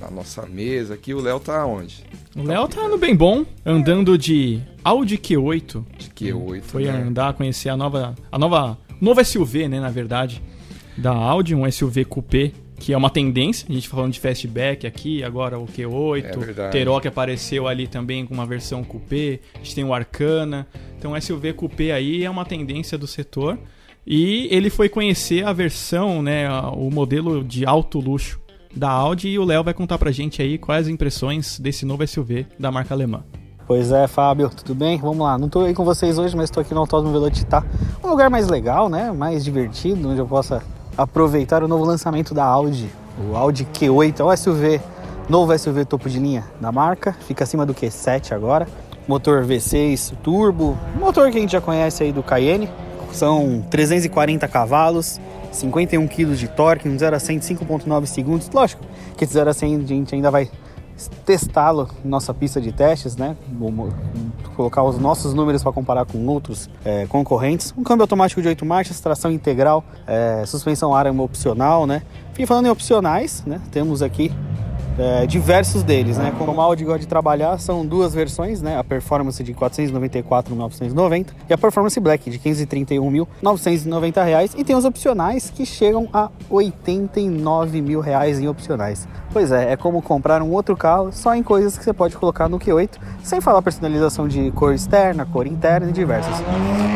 na 0.00 0.10
nossa 0.10 0.46
mesa 0.46 0.94
aqui. 0.94 1.14
O 1.14 1.20
Léo 1.20 1.40
tá 1.40 1.64
onde? 1.64 2.04
O 2.36 2.42
Léo 2.42 2.68
tá 2.68 2.88
no 2.88 2.98
bem 2.98 3.14
bom, 3.14 3.44
andando 3.64 4.16
de 4.16 4.60
Audi 4.84 5.18
Q8. 5.18 5.84
De 5.98 6.10
Q8. 6.10 6.62
Foi 6.62 6.84
né? 6.84 6.90
andar, 6.90 7.32
conhecer 7.34 7.68
a 7.68 7.76
nova, 7.76 8.14
a 8.30 8.38
nova, 8.38 8.78
novo 9.00 9.24
SUV, 9.24 9.68
né, 9.68 9.80
na 9.80 9.90
verdade, 9.90 10.42
da 10.96 11.12
Audi, 11.12 11.54
um 11.54 11.70
SUV 11.70 12.04
coupé, 12.04 12.52
que 12.78 12.92
é 12.92 12.96
uma 12.96 13.10
tendência. 13.10 13.66
A 13.68 13.72
gente 13.72 13.88
falando 13.88 14.12
de 14.12 14.20
fastback 14.20 14.86
aqui, 14.86 15.22
agora 15.24 15.58
o 15.58 15.66
Q8, 15.66 16.24
É 16.24 16.36
verdade. 16.36 16.72
Teroc 16.72 17.06
apareceu 17.06 17.66
ali 17.66 17.86
também 17.86 18.26
com 18.26 18.34
uma 18.34 18.46
versão 18.46 18.84
coupé. 18.84 19.40
A 19.54 19.58
gente 19.58 19.74
tem 19.74 19.84
o 19.84 19.94
Arcana. 19.94 20.66
Então, 20.98 21.18
SUV 21.20 21.52
coupé 21.52 21.92
aí 21.92 22.24
é 22.24 22.30
uma 22.30 22.44
tendência 22.44 22.96
do 22.96 23.06
setor. 23.06 23.58
E 24.06 24.46
ele 24.50 24.70
foi 24.70 24.88
conhecer 24.88 25.44
a 25.44 25.52
versão, 25.52 26.22
né, 26.22 26.48
o 26.74 26.90
modelo 26.90 27.42
de 27.42 27.66
alto 27.66 27.98
luxo 27.98 28.40
da 28.74 28.88
Audi 28.88 29.28
e 29.28 29.38
o 29.38 29.44
Léo 29.44 29.64
vai 29.64 29.74
contar 29.74 29.98
pra 29.98 30.12
gente 30.12 30.40
aí 30.40 30.58
quais 30.58 30.86
as 30.86 30.92
impressões 30.92 31.58
desse 31.58 31.84
novo 31.84 32.06
SUV 32.06 32.46
da 32.58 32.70
marca 32.70 32.94
alemã. 32.94 33.24
Pois 33.66 33.90
é, 33.90 34.06
Fábio, 34.06 34.48
tudo 34.48 34.76
bem? 34.76 34.96
Vamos 34.96 35.18
lá. 35.18 35.36
Não 35.36 35.48
tô 35.48 35.62
aí 35.62 35.74
com 35.74 35.84
vocês 35.84 36.18
hoje, 36.18 36.36
mas 36.36 36.44
estou 36.44 36.60
aqui 36.60 36.72
no 36.72 36.80
Autódromo 36.80 37.12
Velocitar. 37.12 37.66
Um 38.04 38.08
lugar 38.08 38.30
mais 38.30 38.46
legal, 38.48 38.88
né? 38.88 39.10
Mais 39.10 39.42
divertido, 39.44 40.08
onde 40.08 40.20
eu 40.20 40.26
possa 40.26 40.62
aproveitar 40.96 41.62
o 41.62 41.68
novo 41.68 41.84
lançamento 41.84 42.34
da 42.34 42.44
Audi. 42.44 42.90
O 43.18 43.36
Audi 43.36 43.66
Q8 43.72 44.20
é 44.20 44.24
o 44.24 44.36
SUV, 44.36 44.80
novo 45.28 45.56
SUV 45.58 45.84
topo 45.84 46.08
de 46.08 46.18
linha 46.18 46.44
da 46.60 46.70
marca. 46.70 47.16
Fica 47.26 47.44
acima 47.44 47.66
do 47.66 47.74
Q7 47.74 48.32
agora. 48.32 48.66
Motor 49.06 49.44
V6 49.44 50.14
turbo, 50.22 50.76
motor 50.98 51.30
que 51.30 51.38
a 51.38 51.40
gente 51.40 51.52
já 51.52 51.60
conhece 51.60 52.02
aí 52.02 52.12
do 52.12 52.22
Cayenne. 52.22 52.68
São 53.12 53.64
340 53.70 54.46
cavalos, 54.48 55.20
51 55.52 56.06
kg 56.08 56.34
de 56.34 56.48
torque, 56.48 56.88
um 56.88 56.98
0 56.98 57.16
a 57.16 57.20
100 57.20 57.36
em 57.36 57.40
5.9 57.40 58.06
segundos. 58.06 58.50
Lógico 58.52 58.82
que 59.16 59.24
esse 59.24 59.32
0 59.32 59.50
a 59.50 59.54
100 59.54 59.76
a 59.76 59.86
gente 59.86 60.14
ainda 60.14 60.30
vai 60.30 60.50
testá-lo 61.24 61.88
nossa 62.04 62.32
pista 62.32 62.60
de 62.60 62.72
testes, 62.72 63.16
né? 63.16 63.36
Vamos 63.58 63.92
colocar 64.54 64.82
os 64.82 64.98
nossos 64.98 65.34
números 65.34 65.62
para 65.62 65.72
comparar 65.72 66.06
com 66.06 66.24
outros 66.26 66.68
é, 66.84 67.06
concorrentes. 67.06 67.74
Um 67.76 67.82
câmbio 67.82 68.02
automático 68.04 68.40
de 68.40 68.48
8 68.48 68.64
marchas, 68.64 69.00
tração 69.00 69.30
integral, 69.30 69.84
é, 70.06 70.44
suspensão 70.46 70.94
ar 70.94 71.06
opcional, 71.06 71.86
né? 71.86 72.02
E 72.38 72.46
falando 72.46 72.66
em 72.66 72.70
opcionais, 72.70 73.42
né? 73.46 73.60
Temos 73.70 74.02
aqui 74.02 74.32
é, 74.98 75.26
diversos 75.26 75.82
deles, 75.82 76.16
né? 76.16 76.32
Como 76.38 76.58
a 76.60 76.64
Audi 76.64 76.84
gosta 76.84 77.00
de 77.00 77.06
trabalhar, 77.06 77.58
são 77.58 77.84
duas 77.84 78.14
versões, 78.14 78.62
né? 78.62 78.78
A 78.78 78.84
Performance 78.84 79.42
de 79.44 79.52
494.990 79.54 81.26
e 81.48 81.52
a 81.52 81.58
Performance 81.58 81.98
Black 82.00 82.30
de 82.30 82.38
531.990 82.38 84.24
reais 84.24 84.54
e 84.56 84.64
tem 84.64 84.74
os 84.74 84.84
opcionais 84.84 85.50
que 85.50 85.66
chegam 85.66 86.08
a 86.12 86.30
89 86.48 87.80
mil 87.82 88.00
reais 88.00 88.40
em 88.40 88.48
opcionais. 88.48 89.06
Pois 89.32 89.52
é, 89.52 89.72
é 89.72 89.76
como 89.76 90.00
comprar 90.00 90.40
um 90.42 90.50
outro 90.50 90.76
carro 90.76 91.10
só 91.12 91.34
em 91.34 91.42
coisas 91.42 91.76
que 91.76 91.84
você 91.84 91.92
pode 91.92 92.16
colocar 92.16 92.48
no 92.48 92.58
Q8, 92.58 92.92
sem 93.22 93.40
falar 93.40 93.60
personalização 93.60 94.26
de 94.26 94.50
cor 94.52 94.72
externa, 94.72 95.26
cor 95.26 95.46
interna 95.46 95.90
e 95.90 95.92
diversas. 95.92 96.34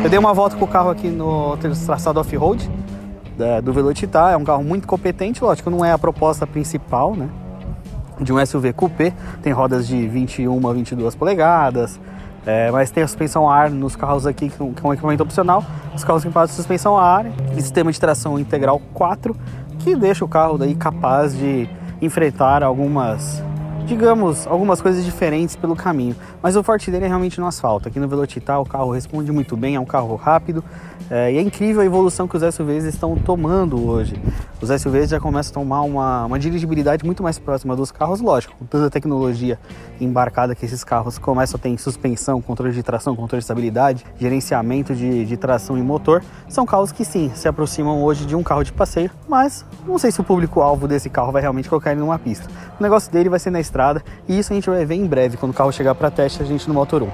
Eu 0.03 0.09
dei 0.09 0.17
uma 0.17 0.33
volta 0.33 0.55
com 0.55 0.65
o 0.65 0.67
carro 0.67 0.89
aqui 0.89 1.07
no 1.07 1.55
traçado 1.57 2.19
off-road 2.19 2.67
da- 3.37 3.61
do 3.61 3.71
Velocitar, 3.71 4.33
é 4.33 4.37
um 4.37 4.43
carro 4.43 4.63
muito 4.63 4.87
competente, 4.87 5.43
lógico, 5.43 5.69
não 5.69 5.85
é 5.85 5.91
a 5.91 5.97
proposta 5.99 6.47
principal, 6.47 7.15
né? 7.15 7.29
De 8.21 8.31
um 8.31 8.45
SUV 8.45 8.73
coupé, 8.73 9.13
tem 9.41 9.51
rodas 9.51 9.87
de 9.87 10.07
21 10.07 10.67
a 10.67 10.73
22 10.73 11.15
polegadas, 11.15 11.99
é, 12.45 12.71
mas 12.71 12.89
tem 12.89 13.03
a 13.03 13.07
suspensão 13.07 13.49
ar 13.49 13.69
nos 13.69 13.95
carros 13.95 14.25
aqui, 14.25 14.49
que 14.49 14.61
é 14.61 14.63
um 14.63 14.91
é 14.91 14.93
equipamento 14.93 15.23
opcional, 15.23 15.63
os 15.95 16.03
carros 16.03 16.23
equipados 16.23 16.51
de 16.51 16.57
suspensão 16.57 16.97
ar 16.97 17.25
e 17.55 17.61
sistema 17.61 17.91
de 17.91 17.99
tração 17.99 18.39
integral 18.39 18.81
4, 18.93 19.35
que 19.79 19.95
deixa 19.95 20.23
o 20.23 20.27
carro 20.27 20.57
daí 20.57 20.75
capaz 20.75 21.35
de 21.35 21.69
enfrentar 22.01 22.63
algumas, 22.63 23.43
digamos, 23.85 24.47
algumas 24.47 24.81
coisas 24.81 25.03
diferentes 25.03 25.55
pelo 25.55 25.75
caminho. 25.75 26.15
Mas 26.41 26.55
o 26.55 26.63
forte 26.63 26.89
dele 26.89 27.05
é 27.05 27.07
realmente 27.07 27.39
no 27.39 27.47
asfalto. 27.47 27.87
Aqui 27.87 27.99
no 27.99 28.07
Velocitar 28.07 28.59
o 28.59 28.65
carro 28.65 28.91
responde 28.91 29.31
muito 29.31 29.55
bem, 29.57 29.75
é 29.75 29.79
um 29.79 29.85
carro 29.85 30.15
rápido, 30.15 30.63
é, 31.09 31.33
e 31.33 31.37
é 31.37 31.41
incrível 31.41 31.81
a 31.81 31.85
evolução 31.85 32.27
que 32.27 32.37
os 32.37 32.55
SUVs 32.55 32.85
estão 32.85 33.17
tomando 33.17 33.85
hoje. 33.85 34.15
Os 34.61 34.69
SUVs 34.81 35.09
já 35.09 35.19
começam 35.19 35.51
a 35.51 35.53
tomar 35.53 35.81
uma, 35.81 36.25
uma 36.25 36.39
dirigibilidade 36.39 37.03
muito 37.05 37.21
mais 37.21 37.37
próxima 37.37 37.75
dos 37.75 37.91
carros, 37.91 38.21
lógico, 38.21 38.55
com 38.57 38.65
toda 38.65 38.87
a 38.87 38.89
tecnologia 38.89 39.59
embarcada 39.99 40.55
que 40.55 40.65
esses 40.65 40.83
carros 40.83 41.17
começam 41.17 41.57
a 41.57 41.61
ter 41.61 41.69
em 41.69 41.77
suspensão, 41.77 42.41
controle 42.41 42.73
de 42.73 42.81
tração, 42.81 43.15
controle 43.15 43.39
de 43.39 43.43
estabilidade, 43.43 44.05
gerenciamento 44.19 44.95
de, 44.95 45.25
de 45.25 45.37
tração 45.37 45.77
e 45.77 45.81
motor. 45.81 46.23
São 46.47 46.65
carros 46.65 46.91
que 46.91 47.03
sim, 47.03 47.31
se 47.35 47.47
aproximam 47.47 48.03
hoje 48.03 48.25
de 48.25 48.35
um 48.35 48.43
carro 48.43 48.63
de 48.63 48.71
passeio, 48.71 49.11
mas 49.27 49.65
não 49.85 49.97
sei 49.97 50.11
se 50.11 50.21
o 50.21 50.23
público-alvo 50.23 50.87
desse 50.87 51.09
carro 51.09 51.31
vai 51.31 51.41
realmente 51.41 51.67
colocar 51.67 51.91
ele 51.91 51.99
numa 51.99 52.17
pista. 52.17 52.47
O 52.79 52.83
negócio 52.83 53.11
dele 53.11 53.29
vai 53.29 53.39
ser 53.39 53.51
na 53.51 53.59
estrada 53.71 54.03
e 54.27 54.37
isso 54.37 54.51
a 54.51 54.55
gente 54.55 54.69
vai 54.69 54.85
ver 54.85 54.95
em 54.95 55.05
breve, 55.05 55.37
quando 55.37 55.51
o 55.51 55.55
carro 55.55 55.71
chegar 55.71 55.95
para 55.95 56.11
teste, 56.11 56.43
a 56.43 56.45
gente 56.45 56.67
no 56.67 56.73
Motor 56.73 57.03
1. 57.03 57.09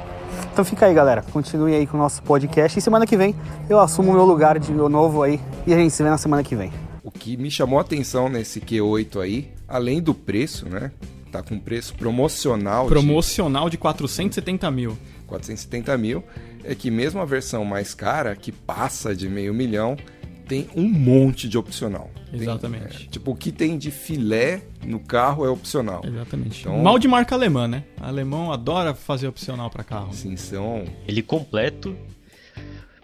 Então 0.51 0.65
fica 0.65 0.87
aí, 0.87 0.93
galera. 0.93 1.21
Continue 1.21 1.75
aí 1.75 1.85
com 1.85 1.97
o 1.97 1.99
nosso 1.99 2.21
podcast. 2.23 2.77
E 2.77 2.81
semana 2.81 3.05
que 3.05 3.15
vem 3.15 3.35
eu 3.69 3.79
assumo 3.79 4.09
o 4.09 4.13
meu 4.13 4.25
lugar 4.25 4.57
de 4.57 4.71
novo 4.73 5.21
aí. 5.21 5.39
E 5.67 5.73
a 5.73 5.77
gente 5.77 5.93
se 5.93 6.01
vê 6.01 6.09
na 6.09 6.17
semana 6.17 6.43
que 6.43 6.55
vem. 6.55 6.71
O 7.03 7.11
que 7.11 7.37
me 7.37 7.51
chamou 7.51 7.77
a 7.77 7.83
atenção 7.83 8.27
nesse 8.27 8.59
Q8 8.59 9.21
aí, 9.21 9.51
além 9.67 10.01
do 10.01 10.15
preço, 10.15 10.67
né? 10.67 10.91
Tá 11.31 11.43
com 11.43 11.59
preço 11.59 11.93
promocional 11.93 12.87
Promocional 12.87 13.69
de 13.69 13.77
470 13.77 14.71
mil. 14.71 14.91
de 14.91 15.25
470 15.27 15.97
mil, 15.97 16.23
é 16.63 16.73
que 16.73 16.89
mesmo 16.89 17.21
a 17.21 17.25
versão 17.25 17.63
mais 17.63 17.93
cara, 17.93 18.35
que 18.35 18.51
passa 18.51 19.15
de 19.15 19.29
meio 19.29 19.53
milhão, 19.53 19.95
tem 20.47 20.67
um 20.75 20.87
monte 20.87 21.47
de 21.49 21.57
opcional. 21.57 22.09
Tem, 22.31 22.41
Exatamente. 22.41 23.05
é, 23.05 23.09
tipo, 23.09 23.31
o 23.31 23.35
que 23.35 23.51
tem 23.51 23.77
de 23.77 23.91
filé 23.91 24.61
no 24.85 24.99
carro 24.99 25.45
é 25.45 25.49
opcional. 25.49 26.01
Exatamente. 26.05 26.61
Então- 26.61 26.81
Mal 26.81 26.97
de 26.99 27.07
marca 27.07 27.35
alemã, 27.35 27.67
né? 27.67 27.83
Alemão 27.99 28.51
adora 28.51 28.93
fazer 28.93 29.27
opcional 29.27 29.69
para 29.69 29.83
carro. 29.83 30.09
Assim, 30.09 30.35
são 30.35 30.85
Ele 31.07 31.21
completo 31.21 31.95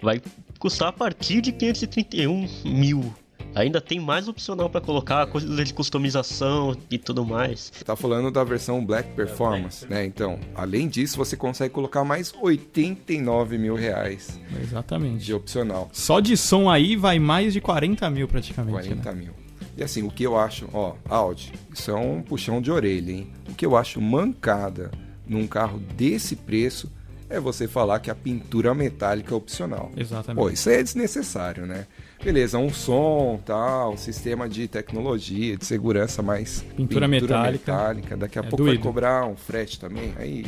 vai 0.01 0.21
custar 0.59 0.89
a 0.89 0.91
partir 0.93 1.41
de 1.41 1.51
531 1.51 2.47
mil. 2.65 3.13
Ainda 3.55 3.79
tem 3.79 3.99
mais 3.99 4.27
opcional 4.27 4.69
pra 4.69 4.81
colocar, 4.81 5.25
coisa 5.27 5.63
de 5.63 5.73
customização 5.73 6.75
e 6.89 6.97
tudo 6.97 7.23
mais. 7.23 7.71
Tá 7.85 7.95
falando 7.95 8.31
da 8.31 8.43
versão 8.43 8.83
Black 8.83 9.13
Performance, 9.13 9.85
né? 9.87 10.05
Então, 10.05 10.39
além 10.55 10.87
disso, 10.87 11.17
você 11.17 11.37
consegue 11.37 11.73
colocar 11.73 12.03
mais 12.03 12.33
89 12.41 13.57
mil 13.57 13.75
reais 13.75 14.39
Exatamente. 14.61 15.23
de 15.23 15.33
opcional. 15.33 15.89
Só 15.93 16.19
de 16.19 16.35
som 16.35 16.69
aí 16.69 16.95
vai 16.95 17.19
mais 17.19 17.53
de 17.53 17.61
40 17.61 18.09
mil 18.09 18.27
praticamente. 18.27 18.87
40 18.89 19.11
né? 19.11 19.21
mil. 19.21 19.33
E 19.77 19.83
assim, 19.83 20.03
o 20.03 20.09
que 20.09 20.23
eu 20.23 20.37
acho, 20.37 20.67
ó, 20.73 20.95
Audi, 21.07 21.51
isso 21.73 21.89
é 21.91 21.95
um 21.95 22.21
puxão 22.21 22.61
de 22.61 22.71
orelha, 22.71 23.11
hein? 23.11 23.31
O 23.49 23.55
que 23.55 23.65
eu 23.65 23.75
acho 23.75 23.99
mancada 23.99 24.91
num 25.27 25.47
carro 25.47 25.79
desse 25.79 26.35
preço 26.35 26.91
é 27.29 27.39
você 27.39 27.67
falar 27.67 27.99
que 27.99 28.11
a 28.11 28.15
pintura 28.15 28.73
metálica 28.75 29.33
é 29.33 29.37
opcional. 29.37 29.91
Exatamente. 29.97 30.43
Pô, 30.43 30.49
isso 30.51 30.69
aí 30.69 30.75
é 30.75 30.83
desnecessário, 30.83 31.65
né? 31.65 31.87
Beleza, 32.23 32.57
um 32.57 32.69
som, 32.69 33.37
tal, 33.45 33.97
sistema 33.97 34.47
de 34.47 34.65
tecnologia, 34.69 35.57
de 35.57 35.65
segurança, 35.65 36.21
mas 36.21 36.63
Pintura 36.75 37.05
metálica 37.05 37.73
metálica, 37.73 38.15
Daqui 38.15 38.39
a 38.39 38.41
é 38.41 38.45
pouco 38.45 38.63
vai 38.63 38.77
cobrar 38.77 39.25
um 39.25 39.35
frete 39.35 39.77
também. 39.77 40.13
Aí 40.17 40.45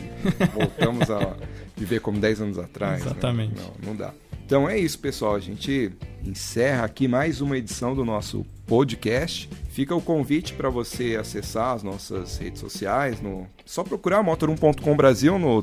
voltamos 0.53 1.11
a 1.11 1.35
viver 1.75 1.99
como 1.99 2.17
10 2.17 2.41
anos 2.41 2.57
atrás. 2.57 3.03
né? 3.03 3.11
Exatamente. 3.11 3.55
Não, 3.55 3.73
não 3.87 3.95
dá. 3.95 4.13
Então 4.45 4.69
é 4.69 4.79
isso, 4.79 4.97
pessoal. 4.99 5.35
A 5.35 5.39
gente 5.39 5.91
encerra 6.23 6.85
aqui 6.85 7.09
mais 7.09 7.41
uma 7.41 7.57
edição 7.57 7.93
do 7.93 8.05
nosso 8.05 8.45
podcast. 8.65 9.49
Fica 9.69 9.93
o 9.93 10.01
convite 10.01 10.53
para 10.53 10.69
você 10.69 11.17
acessar 11.19 11.73
as 11.73 11.83
nossas 11.83 12.37
redes 12.37 12.61
sociais. 12.61 13.19
No... 13.19 13.47
Só 13.65 13.83
procurar 13.83 14.23
motor1.com 14.23 14.95
Brasil 14.95 15.37
no 15.37 15.61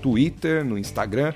Twitter, 0.00 0.64
no 0.64 0.78
Instagram, 0.78 1.34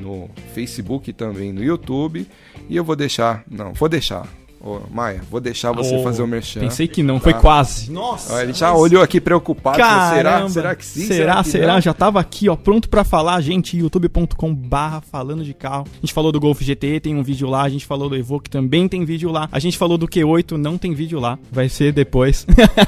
no 0.00 0.28
Facebook 0.54 1.12
também 1.12 1.52
no 1.52 1.62
YouTube. 1.62 2.26
E 2.68 2.76
eu 2.76 2.84
vou 2.84 2.96
deixar. 2.96 3.44
Não, 3.50 3.72
vou 3.72 3.88
deixar. 3.88 4.28
Ô, 4.66 4.80
Maia, 4.90 5.20
vou 5.30 5.42
deixar 5.42 5.72
você 5.72 5.94
Oh, 5.94 6.02
fazer 6.02 6.22
o 6.22 6.26
merchan. 6.26 6.60
Pensei 6.60 6.88
que 6.88 7.02
não, 7.02 7.16
tá? 7.16 7.24
foi 7.24 7.34
quase. 7.34 7.90
Nossa. 7.92 8.42
Ele 8.42 8.54
já 8.54 8.72
olhou 8.72 9.02
aqui 9.02 9.20
preocupado. 9.20 9.76
falou, 9.78 10.14
será? 10.14 10.30
Caramba. 10.30 10.48
Será 10.48 10.74
que 10.74 10.86
sim? 10.86 11.06
Será, 11.06 11.42
que 11.42 11.50
será? 11.50 11.74
não? 11.74 11.80
Já 11.82 11.92
tava 11.92 12.18
aqui, 12.18 12.48
ó, 12.48 12.56
pronto 12.56 12.88
pra 12.88 13.04
falar, 13.04 13.38
gente, 13.42 13.76
youtube.com 13.76 14.54
barra 14.54 15.02
falando 15.02 15.44
de 15.44 15.52
carro. 15.52 15.84
A 15.92 16.00
gente 16.00 16.14
falou 16.14 16.32
do 16.32 16.40
Golf 16.40 16.62
GT, 16.62 17.00
tem 17.00 17.14
um 17.14 17.22
vídeo 17.22 17.46
lá, 17.46 17.62
a 17.64 17.68
gente 17.68 17.84
falou 17.84 18.08
do 18.08 18.16
Evoque, 18.16 18.48
também 18.48 18.88
tem 18.88 19.04
vídeo 19.04 19.30
lá. 19.30 19.50
A 19.52 19.58
gente 19.58 19.76
falou 19.76 19.98
do 19.98 20.08
Q8, 20.08 20.52
não 20.52 20.78
tem 20.78 20.94
vídeo 20.94 21.20
lá. 21.20 21.38
Vai 21.52 21.68
ser 21.68 21.92
depois. 21.92 22.46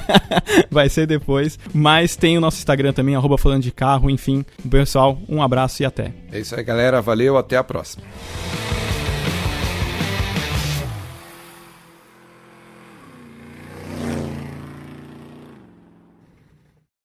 Vai 0.71 0.89
ser 0.89 1.07
depois. 1.07 1.59
Mas 1.75 2.17
tem 2.17 2.39
o 2.39 2.41
nosso 2.41 2.57
Instagram 2.57 2.95
também, 2.95 3.15
arroba 3.15 3.37
falando 3.37 3.63
de 3.63 3.71
carro, 3.71 4.09
enfim. 4.09 4.47
Pessoal, 4.71 5.19
um 5.29 5.43
abraço 5.43 5.83
e 5.83 5.85
até. 5.85 6.11
É 6.33 6.41
isso 6.41 6.55
aí, 6.57 6.65
galera. 6.65 7.03
Valeu, 7.03 7.37
até 7.37 7.59
a 7.59 7.63
próxima. 7.65 8.03